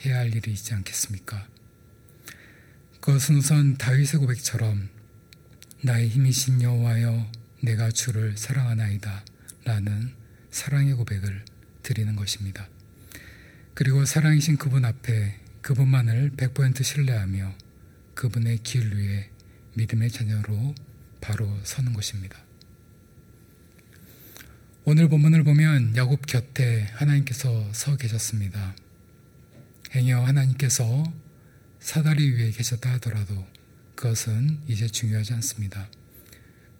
해야 0.05 0.17
할 0.17 0.33
일이 0.33 0.51
있지 0.51 0.73
않겠습니까? 0.73 1.47
그것은 2.99 3.37
우선 3.37 3.77
다윗의 3.77 4.19
고백처럼 4.19 4.89
나의 5.81 6.09
힘이신 6.09 6.61
여호와여 6.61 7.31
내가 7.63 7.89
주를 7.91 8.37
사랑하나이다 8.37 9.23
라는 9.63 10.13
사랑의 10.51 10.93
고백을 10.95 11.45
드리는 11.83 12.15
것입니다. 12.15 12.67
그리고 13.73 14.05
사랑이신 14.05 14.57
그분 14.57 14.85
앞에 14.85 15.39
그분만을 15.61 16.31
100% 16.35 16.83
신뢰하며 16.83 17.66
그분의 18.17 18.57
길 18.63 18.95
위에 18.95 19.29
믿음의 19.75 20.09
자녀로 20.09 20.73
바로 21.21 21.47
서는 21.63 21.93
것입니다. 21.93 22.35
오늘 24.85 25.07
본문을 25.07 25.43
보면 25.43 25.95
야곱 25.95 26.25
곁에 26.25 26.87
하나님께서 26.93 27.71
서 27.73 27.95
계셨습니다. 27.95 28.75
행여 29.91 30.21
하나님께서 30.21 31.03
사다리 31.79 32.31
위에 32.31 32.49
계셨다 32.49 32.93
하더라도 32.93 33.45
그것은 33.93 34.61
이제 34.67 34.87
중요하지 34.87 35.33
않습니다. 35.33 35.87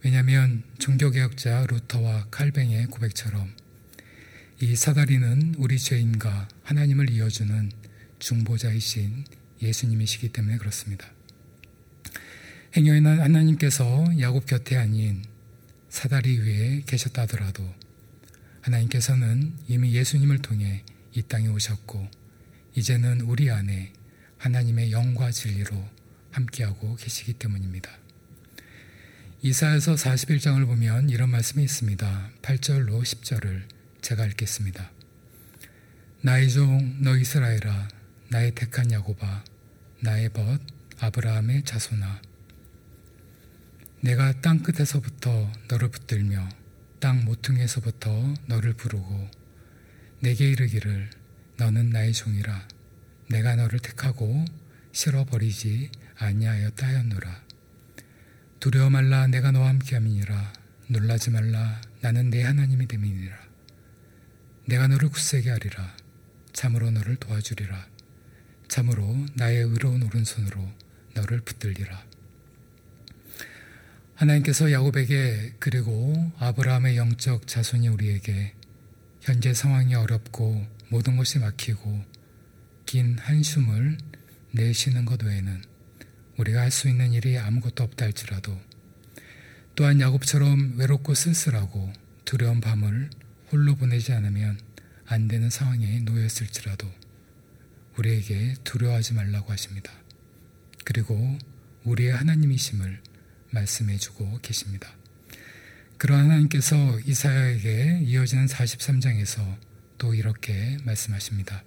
왜냐하면 0.04 0.64
종교개혁자 0.80 1.68
루터와 1.70 2.30
칼뱅의 2.32 2.88
고백처럼 2.88 3.54
이 4.60 4.76
사다리는 4.76 5.54
우리 5.60 5.78
죄인과 5.78 6.48
하나님을 6.64 7.12
이어주는 7.12 7.72
중보자이신 8.18 9.26
예수님이시기 9.62 10.30
때문에 10.30 10.58
그렇습니다. 10.58 11.17
행여이나 12.76 13.24
하나님께서 13.24 14.06
야곱 14.20 14.46
곁에 14.46 14.76
아닌 14.78 15.24
사다리 15.90 16.38
위에 16.40 16.84
계셨다 16.86 17.24
하더라도 17.24 17.64
하나님께서는 18.62 19.54
이미 19.68 19.94
예수님을 19.94 20.40
통해 20.40 20.84
이 21.14 21.22
땅에 21.24 21.48
오셨고 21.48 22.08
이제는 22.76 23.22
우리 23.22 23.50
안에 23.50 23.94
하나님의 24.38 24.92
영과 24.92 25.32
진리로 25.32 25.84
함께하고 26.32 26.96
계시기 26.96 27.34
때문입니다. 27.34 27.90
이사에서 29.42 29.96
41장을 29.96 30.64
보면 30.66 31.10
이런 31.10 31.30
말씀이 31.30 31.64
있습니다. 31.64 32.32
8절로 32.42 33.02
10절을 33.02 33.64
제가 34.02 34.26
읽겠습니다. 34.28 34.92
나의 36.22 36.50
종 36.52 36.98
너 37.00 37.16
이스라엘아 37.16 37.88
나의 38.30 38.54
택한 38.54 38.92
야고바 38.92 39.44
나의 40.02 40.30
벗 40.30 40.60
아브라함의 41.00 41.64
자손아 41.64 42.22
내가 44.02 44.32
땅 44.42 44.60
끝에서부터 44.60 45.52
너를 45.70 45.90
붙들며 45.90 46.48
땅 47.00 47.26
모퉁이에서부터 47.26 48.36
너를 48.46 48.74
부르고 48.74 49.30
내게 50.20 50.50
이르기를 50.52 51.10
너는 51.58 51.90
나의 51.90 52.14
종이라. 52.14 52.68
내가 53.30 53.56
너를 53.56 53.80
택하고 53.80 54.46
실어버리지 54.92 55.90
아니하였다 56.18 56.88
하였노라. 56.88 57.44
두려워 58.60 58.90
말라. 58.92 59.26
내가 59.28 59.52
너와 59.52 59.70
함께함이니라. 59.70 60.54
놀라지 60.88 61.32
말라. 61.32 61.82
나는 62.02 62.30
내 62.30 62.44
하나님이 62.44 62.88
됨이니라. 62.88 63.36
내가 64.66 64.88
너를 64.88 65.10
굳세게 65.10 65.50
하리라. 65.50 65.96
참으로 66.54 66.92
너를 66.92 67.16
도와주리라. 67.16 67.88
참으로 68.68 69.26
나의 69.34 69.64
의로운 69.64 70.04
오른손으로 70.04 70.72
너를 71.16 71.42
붙들리라. 71.42 72.17
하나님께서 74.18 74.72
야곱에게 74.72 75.54
그리고 75.60 76.32
아브라함의 76.40 76.98
영적 76.98 77.46
자손이 77.46 77.88
우리에게 77.88 78.54
현재 79.22 79.54
상황이 79.54 79.94
어렵고 79.94 80.66
모든 80.90 81.18
것이 81.18 81.38
막히고 81.38 82.04
긴 82.88 83.20
한숨을 83.20 84.00
내쉬는 84.52 85.06
것 85.06 85.22
외에는 85.22 85.62
우리가 86.38 86.62
할 86.62 86.72
수 86.72 86.90
있는 86.90 87.14
일이 87.14 87.38
아무것도 87.38 87.84
없다 87.84 88.06
할지라도 88.06 88.60
또한 89.76 90.02
야곱처럼 90.02 90.78
외롭고 90.78 91.14
쓸쓸하고 91.14 91.94
두려운 92.26 92.60
밤을 92.60 93.12
홀로 93.52 93.76
보내지 93.76 94.14
않으면 94.14 94.60
안 95.06 95.28
되는 95.28 95.52
상황에 95.52 96.00
놓였을지라도 96.00 96.88
우리에게 97.98 98.56
두려워하지 98.64 99.14
말라고 99.14 99.52
하십니다. 99.52 99.92
그리고 100.86 101.38
우리의 101.84 102.14
하나님이심을 102.14 103.00
말씀해 103.52 103.98
주고 103.98 104.40
계십니다. 104.42 104.90
그러한 105.98 106.26
하나님께서 106.26 107.00
이사야에게 107.00 108.02
이어지는 108.04 108.46
43장에서 108.46 109.58
또 109.98 110.14
이렇게 110.14 110.78
말씀하십니다. 110.84 111.64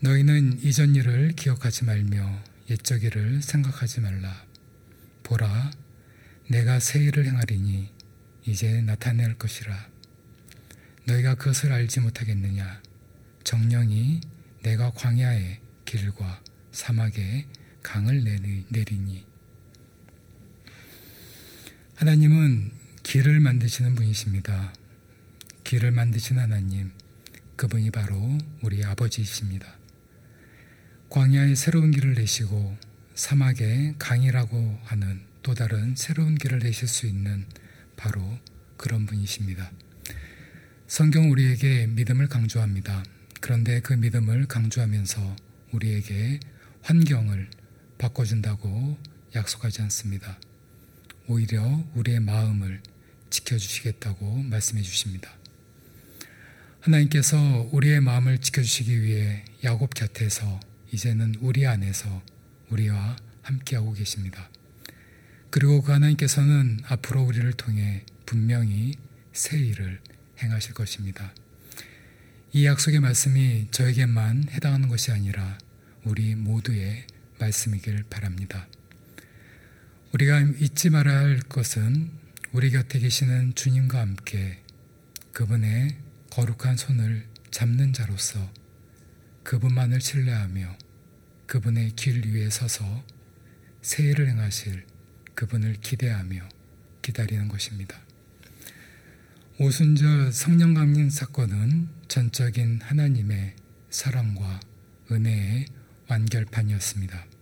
너희는 0.00 0.62
이전 0.62 0.94
일을 0.94 1.32
기억하지 1.32 1.84
말며 1.84 2.42
옛적 2.68 3.04
일을 3.04 3.40
생각하지 3.40 4.00
말라. 4.00 4.44
보라, 5.22 5.70
내가 6.50 6.78
새 6.80 7.02
일을 7.02 7.24
행하리니 7.24 7.90
이제 8.44 8.82
나타낼 8.82 9.38
것이라. 9.38 9.88
너희가 11.06 11.36
그것을 11.36 11.72
알지 11.72 12.00
못하겠느냐? 12.00 12.82
정령이 13.44 14.20
내가 14.62 14.90
광야의 14.90 15.60
길과 15.86 16.42
사막에 16.72 17.46
강을 17.82 18.24
내리니 18.68 19.26
하나님은 21.96 22.72
길을 23.04 23.38
만드시는 23.38 23.94
분이십니다. 23.94 24.72
길을 25.62 25.92
만드신 25.92 26.40
하나님, 26.40 26.90
그분이 27.54 27.92
바로 27.92 28.36
우리 28.62 28.84
아버지이십니다. 28.84 29.78
광야에 31.08 31.54
새로운 31.54 31.92
길을 31.92 32.14
내시고 32.14 32.76
사막에 33.14 33.94
강이라고 34.00 34.80
하는 34.82 35.20
또 35.44 35.54
다른 35.54 35.94
새로운 35.94 36.34
길을 36.34 36.58
내실 36.58 36.88
수 36.88 37.06
있는 37.06 37.46
바로 37.94 38.40
그런 38.76 39.06
분이십니다. 39.06 39.70
성경 40.88 41.30
우리에게 41.30 41.86
믿음을 41.86 42.26
강조합니다. 42.26 43.04
그런데 43.40 43.78
그 43.78 43.92
믿음을 43.92 44.46
강조하면서 44.46 45.36
우리에게 45.70 46.40
환경을 46.82 47.48
바꿔준다고 47.98 48.98
약속하지 49.36 49.82
않습니다. 49.82 50.40
오히려 51.26 51.84
우리의 51.94 52.20
마음을 52.20 52.80
지켜주시겠다고 53.30 54.42
말씀해 54.42 54.82
주십니다. 54.82 55.30
하나님께서 56.80 57.68
우리의 57.72 58.00
마음을 58.00 58.38
지켜주시기 58.38 59.02
위해 59.02 59.44
야곱 59.64 59.94
곁에서 59.94 60.60
이제는 60.92 61.36
우리 61.40 61.66
안에서 61.66 62.22
우리와 62.70 63.16
함께하고 63.42 63.94
계십니다. 63.94 64.50
그리고 65.50 65.82
그 65.82 65.92
하나님께서는 65.92 66.80
앞으로 66.84 67.22
우리를 67.22 67.50
통해 67.54 68.04
분명히 68.26 68.94
새 69.32 69.58
일을 69.58 70.00
행하실 70.42 70.74
것입니다. 70.74 71.32
이 72.52 72.66
약속의 72.66 73.00
말씀이 73.00 73.68
저에게만 73.70 74.48
해당하는 74.50 74.88
것이 74.88 75.10
아니라 75.10 75.58
우리 76.04 76.34
모두의 76.34 77.06
말씀이길 77.40 78.04
바랍니다. 78.10 78.68
우리가 80.14 80.42
잊지 80.60 80.90
말아야 80.90 81.18
할 81.18 81.40
것은 81.40 82.08
우리 82.52 82.70
곁에 82.70 83.00
계시는 83.00 83.56
주님과 83.56 83.98
함께 83.98 84.62
그분의 85.32 85.96
거룩한 86.30 86.76
손을 86.76 87.26
잡는 87.50 87.92
자로서 87.92 88.38
그분만을 89.42 90.00
신뢰하며 90.00 90.78
그분의 91.46 91.96
길 91.96 92.28
위에 92.28 92.48
서서 92.48 93.04
새 93.82 94.04
일을 94.04 94.28
행하실 94.28 94.86
그분을 95.34 95.78
기대하며 95.80 96.48
기다리는 97.02 97.48
것입니다. 97.48 98.00
오순절 99.58 100.30
성령 100.32 100.74
강림 100.74 101.10
사건은 101.10 101.88
전적인 102.06 102.82
하나님의 102.82 103.56
사랑과 103.90 104.60
은혜의 105.10 105.66
완결판이었습니다. 106.06 107.33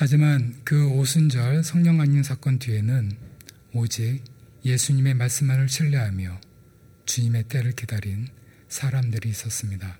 하지만 0.00 0.54
그 0.62 0.90
오순절 0.90 1.64
성령 1.64 1.98
강림 1.98 2.22
사건 2.22 2.60
뒤에는 2.60 3.16
오직 3.72 4.22
예수님의 4.64 5.14
말씀만을 5.14 5.68
신뢰하며 5.68 6.40
주님의 7.04 7.48
때를 7.48 7.72
기다린 7.72 8.28
사람들이 8.68 9.28
있었습니다. 9.30 9.98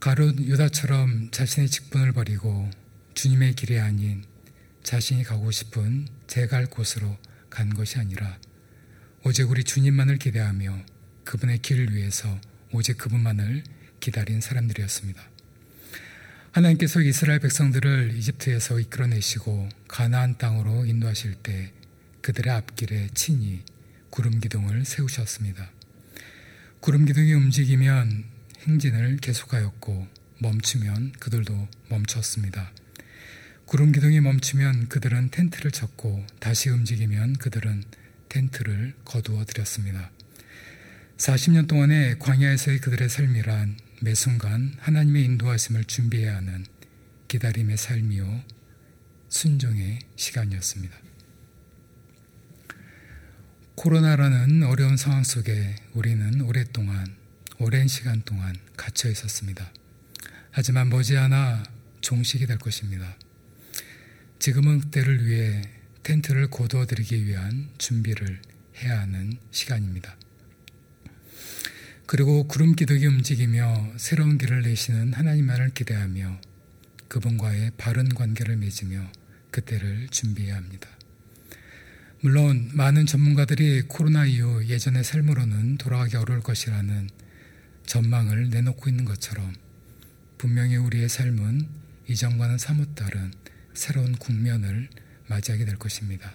가룟 0.00 0.46
유다처럼 0.46 1.30
자신의 1.30 1.68
직분을 1.68 2.12
버리고 2.12 2.70
주님의 3.12 3.54
길이 3.54 3.78
아닌 3.78 4.24
자신이 4.82 5.24
가고 5.24 5.50
싶은 5.50 6.08
제갈 6.26 6.64
곳으로 6.64 7.18
간 7.50 7.74
것이 7.74 7.98
아니라 7.98 8.38
오직 9.26 9.50
우리 9.50 9.62
주님만을 9.62 10.16
기대하며 10.16 10.86
그분의 11.24 11.58
길을 11.58 11.94
위해서 11.94 12.40
오직 12.72 12.96
그분만을 12.96 13.62
기다린 14.00 14.40
사람들이었습니다. 14.40 15.29
하나님께서 16.52 17.00
이스라엘 17.00 17.38
백성들을 17.38 18.12
이집트에서 18.16 18.80
이끌어내시고 18.80 19.68
가나안 19.86 20.36
땅으로 20.36 20.84
인도하실 20.84 21.34
때 21.34 21.72
그들의 22.22 22.52
앞길에 22.52 23.08
친히 23.14 23.62
구름 24.10 24.40
기둥을 24.40 24.84
세우셨습니다. 24.84 25.70
구름 26.80 27.04
기둥이 27.04 27.32
움직이면 27.34 28.24
행진을 28.66 29.18
계속하였고 29.18 30.08
멈추면 30.38 31.12
그들도 31.20 31.68
멈췄습니다. 31.88 32.72
구름 33.64 33.92
기둥이 33.92 34.20
멈추면 34.20 34.88
그들은 34.88 35.30
텐트를 35.30 35.70
쳤고 35.70 36.26
다시 36.40 36.68
움직이면 36.70 37.34
그들은 37.34 37.84
텐트를 38.28 38.94
거두어 39.04 39.44
드렸습니다. 39.44 40.10
40년 41.16 41.68
동안의 41.68 42.18
광야에서의 42.18 42.80
그들의 42.80 43.08
삶이란 43.08 43.76
매 44.02 44.14
순간 44.14 44.74
하나님의 44.78 45.24
인도하심을 45.24 45.84
준비해야 45.84 46.36
하는 46.36 46.64
기다림의 47.28 47.76
삶이요 47.76 48.42
순종의 49.28 49.98
시간이었습니다. 50.16 50.96
코로나라는 53.74 54.62
어려운 54.62 54.96
상황 54.96 55.22
속에 55.22 55.76
우리는 55.92 56.40
오랫동안 56.40 57.14
오랜 57.58 57.88
시간 57.88 58.22
동안 58.22 58.56
갇혀 58.74 59.10
있었습니다. 59.10 59.70
하지만 60.50 60.88
머지않아 60.88 61.62
종식이 62.00 62.46
될 62.46 62.56
것입니다. 62.56 63.18
지금은 64.38 64.80
그때를 64.80 65.26
위해 65.26 65.62
텐트를 66.02 66.48
거두어 66.48 66.86
드리기 66.86 67.26
위한 67.26 67.68
준비를 67.76 68.40
해야 68.78 69.00
하는 69.00 69.36
시간입니다. 69.50 70.16
그리고 72.10 72.42
구름 72.42 72.74
기둥이 72.74 73.06
움직이며 73.06 73.92
새로운 73.96 74.36
길을 74.36 74.62
내시는 74.62 75.12
하나님만을 75.12 75.70
기대하며 75.70 76.40
그분과의 77.06 77.70
바른 77.78 78.08
관계를 78.08 78.56
맺으며 78.56 79.06
그때를 79.52 80.08
준비해야 80.10 80.56
합니다. 80.56 80.88
물론 82.20 82.68
많은 82.72 83.06
전문가들이 83.06 83.82
코로나 83.82 84.26
이후 84.26 84.66
예전의 84.66 85.04
삶으로는 85.04 85.78
돌아가기 85.78 86.16
어려울 86.16 86.40
것이라는 86.40 87.08
전망을 87.86 88.50
내놓고 88.50 88.90
있는 88.90 89.04
것처럼 89.04 89.54
분명히 90.36 90.78
우리의 90.78 91.08
삶은 91.08 91.68
이전과는 92.08 92.58
사뭇 92.58 92.92
다른 92.96 93.32
새로운 93.72 94.16
국면을 94.16 94.88
맞이하게 95.28 95.64
될 95.64 95.76
것입니다. 95.76 96.32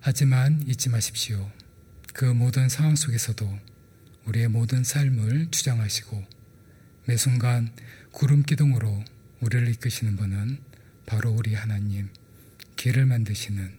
하지만 0.00 0.64
잊지 0.66 0.88
마십시오. 0.88 1.48
그 2.12 2.24
모든 2.24 2.68
상황 2.68 2.96
속에서도 2.96 3.73
우리의 4.26 4.48
모든 4.48 4.84
삶을 4.84 5.50
주장하시고 5.50 6.24
매 7.06 7.16
순간 7.16 7.70
구름 8.10 8.42
기둥으로 8.42 9.04
우리를 9.40 9.68
이끄시는 9.68 10.16
분은 10.16 10.58
바로 11.06 11.30
우리 11.32 11.54
하나님, 11.54 12.08
길을 12.76 13.06
만드시는 13.06 13.72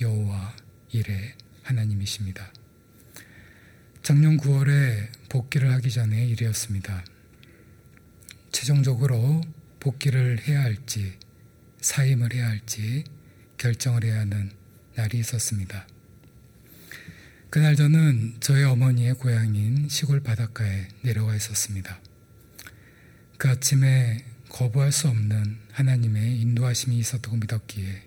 여호와 0.00 0.56
일의 0.92 1.34
하나님이십니다. 1.62 2.52
작년 4.02 4.36
9월에 4.36 5.08
복귀를 5.28 5.72
하기 5.74 5.90
전에 5.90 6.26
일이었습니다. 6.26 7.04
최종적으로 8.52 9.42
복귀를 9.80 10.40
해야 10.46 10.62
할지 10.62 11.14
사임을 11.80 12.32
해야 12.32 12.48
할지 12.48 13.04
결정을 13.58 14.04
해야 14.04 14.20
하는 14.20 14.50
날이 14.94 15.18
있었습니다. 15.18 15.86
그날 17.56 17.74
저는 17.74 18.36
저희 18.40 18.64
어머니의 18.64 19.14
고향인 19.14 19.88
시골 19.88 20.20
바닷가에 20.20 20.88
내려가 21.00 21.34
있었습니다. 21.36 21.98
그 23.38 23.48
아침에 23.48 24.26
거부할 24.50 24.92
수 24.92 25.08
없는 25.08 25.56
하나님의 25.72 26.38
인도하심이 26.38 26.98
있었다고 26.98 27.38
믿었기에 27.38 28.02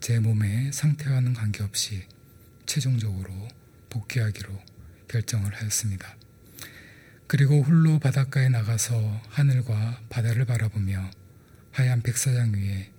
제 0.00 0.20
몸의 0.20 0.72
상태와는 0.72 1.34
관계없이 1.34 2.06
최종적으로 2.64 3.46
복귀하기로 3.90 4.58
결정을 5.06 5.52
하였습니다. 5.52 6.16
그리고 7.26 7.60
홀로 7.60 7.98
바닷가에 7.98 8.48
나가서 8.48 9.20
하늘과 9.28 10.00
바다를 10.08 10.46
바라보며 10.46 11.10
하얀 11.72 12.00
백사장 12.00 12.54
위에 12.54 12.90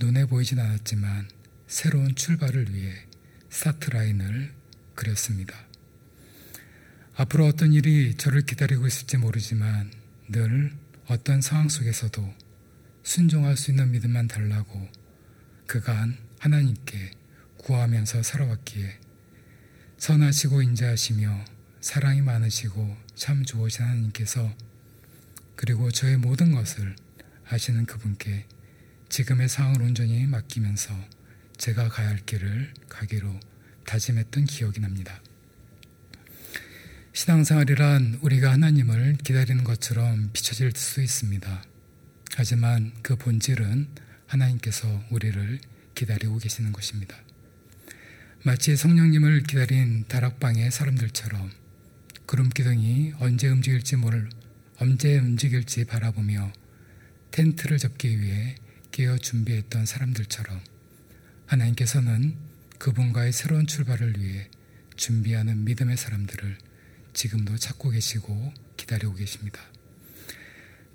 눈에 0.00 0.24
보이진 0.24 0.58
않았지만 0.58 1.28
새로운 1.66 2.14
출발을 2.14 2.74
위해 2.74 2.94
스타트 3.50 3.90
라인을 3.90 4.61
그렸습니다. 4.94 5.54
앞으로 7.14 7.46
어떤 7.46 7.72
일이 7.72 8.14
저를 8.16 8.42
기다리고 8.42 8.86
있을지 8.86 9.16
모르지만 9.16 9.90
늘 10.28 10.72
어떤 11.06 11.40
상황 11.40 11.68
속에서도 11.68 12.34
순종할 13.02 13.56
수 13.56 13.70
있는 13.70 13.90
믿음만 13.90 14.28
달라고 14.28 14.88
그간 15.66 16.16
하나님께 16.38 17.10
구하면서 17.58 18.22
살아왔기에 18.22 18.98
선하시고 19.98 20.62
인자하시며 20.62 21.44
사랑이 21.80 22.22
많으시고 22.22 22.96
참 23.14 23.44
좋으신 23.44 23.84
하나님께서 23.84 24.52
그리고 25.54 25.90
저의 25.90 26.16
모든 26.16 26.52
것을 26.52 26.96
아시는 27.48 27.86
그분께 27.86 28.46
지금의 29.08 29.48
상황을 29.48 29.82
온전히 29.82 30.26
맡기면서 30.26 30.92
제가 31.58 31.88
가야 31.88 32.08
할 32.08 32.16
길을 32.24 32.72
가기로 32.88 33.38
다짐했던 33.86 34.44
기억이 34.44 34.80
납니다. 34.80 35.20
신앙생활이란 37.12 38.20
우리가 38.22 38.52
하나님을 38.52 39.18
기다리는 39.22 39.64
것처럼 39.64 40.30
비춰질 40.32 40.72
수 40.74 41.02
있습니다. 41.02 41.64
하지만 42.34 42.92
그 43.02 43.16
본질은 43.16 43.88
하나님께서 44.26 45.04
우리를 45.10 45.60
기다리고 45.94 46.38
계시는 46.38 46.72
것입니다. 46.72 47.16
마치 48.44 48.76
성령님을 48.76 49.42
기다린 49.42 50.04
다락방의 50.08 50.70
사람들처럼 50.70 51.50
구름 52.26 52.48
기둥이 52.48 53.12
언제 53.18 53.48
움직일지 53.48 53.96
모를 53.96 54.28
언제 54.78 55.18
움직일지 55.18 55.84
바라보며 55.84 56.52
텐트를 57.30 57.78
접기 57.78 58.20
위해 58.20 58.56
깨어 58.90 59.18
준비했던 59.18 59.86
사람들처럼 59.86 60.60
하나님께서는 61.46 62.34
그분과의 62.82 63.30
새로운 63.30 63.68
출발을 63.68 64.18
위해 64.18 64.50
준비하는 64.96 65.64
믿음의 65.64 65.96
사람들을 65.96 66.58
지금도 67.12 67.56
찾고 67.56 67.90
계시고 67.90 68.52
기다리고 68.76 69.14
계십니다. 69.14 69.60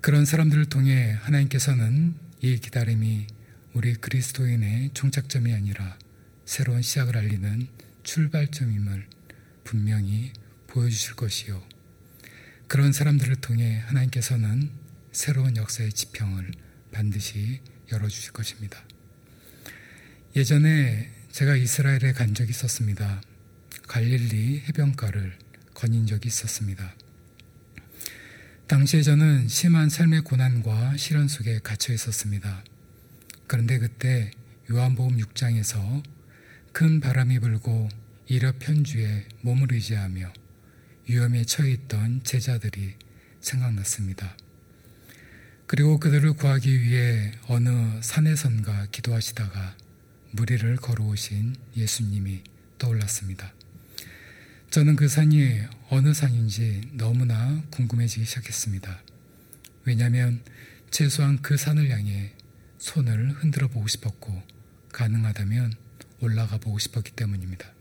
그런 0.02 0.26
사람들을 0.26 0.66
통해 0.66 1.16
하나님께서는 1.22 2.14
이 2.42 2.58
기다림이 2.58 3.26
우리 3.72 3.94
그리스도인의 3.94 4.90
종착점이 4.92 5.54
아니라 5.54 5.98
새로운 6.44 6.82
시작을 6.82 7.16
알리는 7.16 7.68
출발점임을 8.02 9.06
분명히 9.64 10.34
보여주실 10.66 11.14
것이요. 11.14 11.66
그런 12.66 12.92
사람들을 12.92 13.36
통해 13.36 13.78
하나님께서는 13.86 14.70
새로운 15.10 15.56
역사의 15.56 15.94
지평을 15.94 16.52
반드시 16.92 17.62
열어주실 17.90 18.32
것입니다. 18.32 18.84
예전에 20.36 21.17
제가 21.38 21.54
이스라엘에 21.54 22.14
간 22.14 22.34
적이 22.34 22.50
있었습니다. 22.50 23.22
갈릴리 23.86 24.64
해변가를 24.66 25.38
거닌 25.72 26.04
적이 26.04 26.26
있었습니다. 26.26 26.96
당시에 28.66 29.02
저는 29.02 29.46
심한 29.46 29.88
삶의 29.88 30.22
고난과 30.22 30.96
시련 30.96 31.28
속에 31.28 31.60
갇혀 31.60 31.92
있었습니다. 31.92 32.64
그런데 33.46 33.78
그때 33.78 34.32
요한복음 34.68 35.18
6장에서 35.18 36.02
큰 36.72 36.98
바람이 36.98 37.38
불고 37.38 37.88
이력 38.26 38.58
편주에 38.58 39.28
몸을 39.42 39.72
의지하며 39.72 40.32
위험에 41.08 41.44
처해 41.44 41.70
있던 41.70 42.24
제자들이 42.24 42.96
생각났습니다. 43.40 44.36
그리고 45.68 46.00
그들을 46.00 46.32
구하기 46.32 46.82
위해 46.82 47.30
어느 47.46 47.68
산에선가 48.02 48.86
기도하시다가 48.90 49.76
무리를 50.30 50.76
걸어오신 50.76 51.56
예수님이 51.76 52.42
떠올랐습니다. 52.78 53.52
저는 54.70 54.96
그 54.96 55.08
산이 55.08 55.62
어느 55.88 56.12
산인지 56.12 56.90
너무나 56.92 57.62
궁금해지기 57.70 58.24
시작했습니다. 58.26 59.02
왜냐하면 59.84 60.42
최소한 60.90 61.40
그 61.40 61.56
산을 61.56 61.90
향해 61.90 62.32
손을 62.78 63.32
흔들어 63.32 63.68
보고 63.68 63.88
싶었고 63.88 64.42
가능하다면 64.92 65.72
올라가 66.20 66.58
보고 66.58 66.78
싶었기 66.78 67.12
때문입니다. 67.12 67.72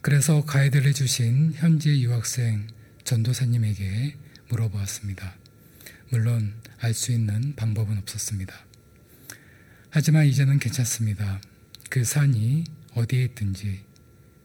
그래서 0.00 0.44
가이드를 0.44 0.92
주신 0.94 1.52
현지 1.54 2.02
유학생 2.02 2.66
전도사님에게 3.04 4.16
물어보았습니다. 4.48 5.34
물론 6.10 6.54
알 6.78 6.94
수 6.94 7.12
있는 7.12 7.54
방법은 7.54 7.98
없었습니다. 7.98 8.54
하지만 9.94 10.24
이제는 10.24 10.58
괜찮습니다. 10.58 11.38
그 11.90 12.02
산이 12.02 12.64
어디에 12.94 13.24
있든지 13.24 13.84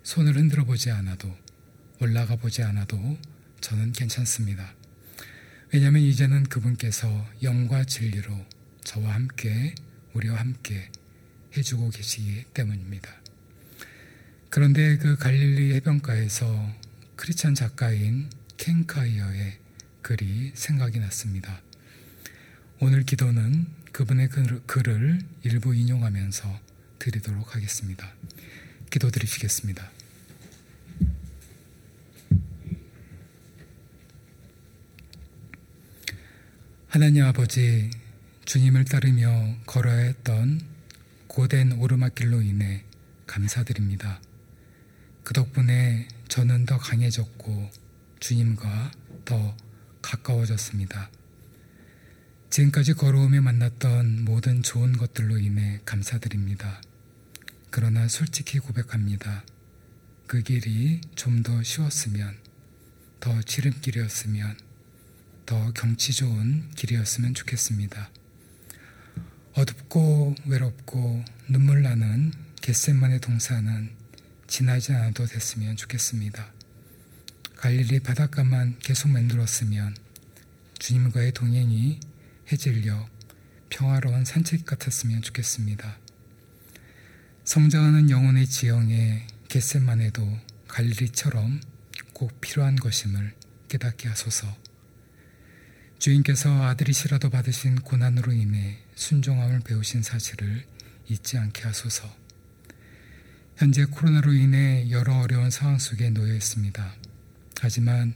손을 0.04 0.36
흔들어 0.36 0.66
보지 0.66 0.92
않아도 0.92 1.34
올라가 2.02 2.36
보지 2.36 2.64
않아도 2.64 3.18
저는 3.62 3.94
괜찮습니다. 3.94 4.76
왜냐하면 5.72 6.02
이제는 6.02 6.44
그분께서 6.44 7.26
영과 7.44 7.86
진리로 7.86 8.46
저와 8.84 9.14
함께 9.14 9.74
우리와 10.16 10.38
함께 10.38 10.92
해주고 11.56 11.92
계시기 11.92 12.44
때문입니다. 12.54 13.10
그런데 14.50 14.98
그 14.98 15.16
갈릴리 15.16 15.76
해변가에서 15.76 16.76
크리스찬 17.16 17.56
작가인 17.56 18.30
켄카이어의 18.58 19.60
글이 20.02 20.52
생각이 20.56 21.00
났습니다. 21.00 21.62
오늘 22.82 23.04
기도는 23.04 23.77
그분의 23.98 24.30
글을 24.68 25.22
일부 25.42 25.74
인용하면서 25.74 26.60
드리도록 27.00 27.56
하겠습니다. 27.56 28.08
기도 28.92 29.10
드리시겠습니다. 29.10 29.90
하나님 36.90 37.24
아버지, 37.26 37.90
주님을 38.46 38.86
따르며 38.86 39.56
걸어야 39.66 39.98
했던 39.98 40.62
고된 41.26 41.72
오르막길로 41.72 42.44
인해 42.44 42.84
감사드립니다. 43.26 44.22
그 45.24 45.34
덕분에 45.34 46.08
저는 46.28 46.68
더 46.68 46.78
강해졌고 46.78 47.72
주님과 48.20 48.92
더 49.26 49.58
가까워졌습니다. 50.04 51.10
지금까지 52.50 52.94
걸어오며 52.94 53.42
만났던 53.42 54.24
모든 54.26 54.64
좋은 54.64 54.94
것들로 54.98 55.38
인해 55.38 55.80
감사드립니다. 55.86 56.82
그러나 57.70 58.08
솔직히 58.08 58.60
고백합니다. 58.60 59.44
그 60.28 60.42
길이 60.42 61.02
좀 61.16 61.44
더 61.44 61.62
쉬웠으면, 61.62 62.36
더 63.20 63.42
지름길이었으면, 63.42 64.58
더 65.46 65.72
경치 65.74 66.14
좋은 66.14 66.70
길이었으면 66.76 67.34
좋겠습니다. 67.34 68.10
어둡고 69.54 70.36
외롭고 70.46 71.24
눈물 71.48 71.82
나는 71.84 72.32
겟셋만의 72.62 73.22
동산은 73.22 73.92
지나지 74.48 74.94
않아도 74.94 75.26
됐으면 75.26 75.76
좋겠습니다. 75.76 76.52
갈릴리 77.58 78.00
바닷가만 78.02 78.78
계속 78.80 79.10
만들었으면 79.10 79.96
주님과의 80.80 81.32
동행이 81.32 82.00
해질녘 82.52 83.10
평화로운 83.70 84.24
산책 84.24 84.66
같았으면 84.66 85.22
좋겠습니다. 85.22 85.98
성장하는 87.44 88.10
영혼의 88.10 88.48
지형에 88.48 89.28
겟셋만 89.50 90.02
해도 90.02 90.26
갈릴리처럼 90.68 91.60
꼭 92.14 92.40
필요한 92.40 92.78
것임을 92.78 93.34
깨닫게 93.68 94.08
하소서. 94.08 94.48
주인께서 96.00 96.64
아들이시라도 96.68 97.30
받으신 97.30 97.76
고난으로 97.82 98.32
인해 98.32 98.78
순종함을 98.96 99.60
배우신 99.62 100.02
사실을 100.02 100.66
잊지 101.10 101.38
않게 101.38 101.64
하소서. 101.64 102.10
현재 103.58 103.86
코로나로 103.86 104.34
인해 104.34 104.90
여러 104.90 105.20
어려운 105.20 105.50
상황 105.50 105.80
속에 105.80 106.12
놓여 106.12 106.34
있습니다. 106.34 106.96
하지만 107.60 108.14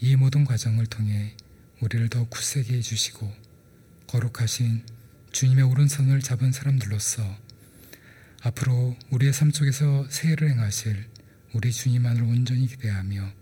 이 0.00 0.16
모든 0.16 0.44
과정을 0.44 0.86
통해 0.86 1.36
우리를 1.80 2.08
더 2.08 2.28
굳세게 2.28 2.74
해주시고 2.74 3.41
거룩하신 4.12 4.84
주님의 5.32 5.64
오른손을 5.64 6.20
잡은 6.20 6.52
사람들로서 6.52 7.22
앞으로 8.42 8.94
우리의 9.10 9.32
삶 9.32 9.50
속에서 9.50 10.06
새 10.10 10.25
일을 10.25 10.50
행하실 10.50 11.06
우리 11.54 11.72
주님만을 11.72 12.22
온전히 12.22 12.66
기대하며 12.66 13.32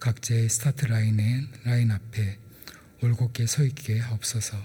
각자의 0.00 0.50
스타트 0.50 0.84
라인의 0.84 1.48
라인 1.64 1.90
앞에 1.90 2.38
올곧게 3.02 3.46
서 3.46 3.64
있게 3.64 3.98
하옵소서. 3.98 4.62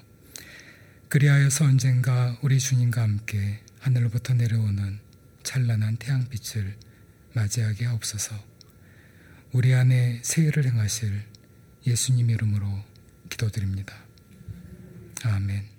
그리하여서 1.07 1.63
언젠가 1.63 2.37
우리 2.41 2.59
주님과 2.59 3.01
함께 3.01 3.61
하늘로부터 3.79 4.33
내려오는 4.33 4.99
찬란한 5.43 5.95
태양빛을 5.95 6.75
맞이하게 7.31 7.85
하옵소서. 7.85 8.35
우리 9.53 9.73
안에 9.73 10.19
새 10.21 10.38
일을 10.38 10.65
행하실 10.65 11.23
예수님 11.87 12.29
이름으로 12.29 12.83
기도드립니다. 13.29 14.08
아멘. 15.23 15.78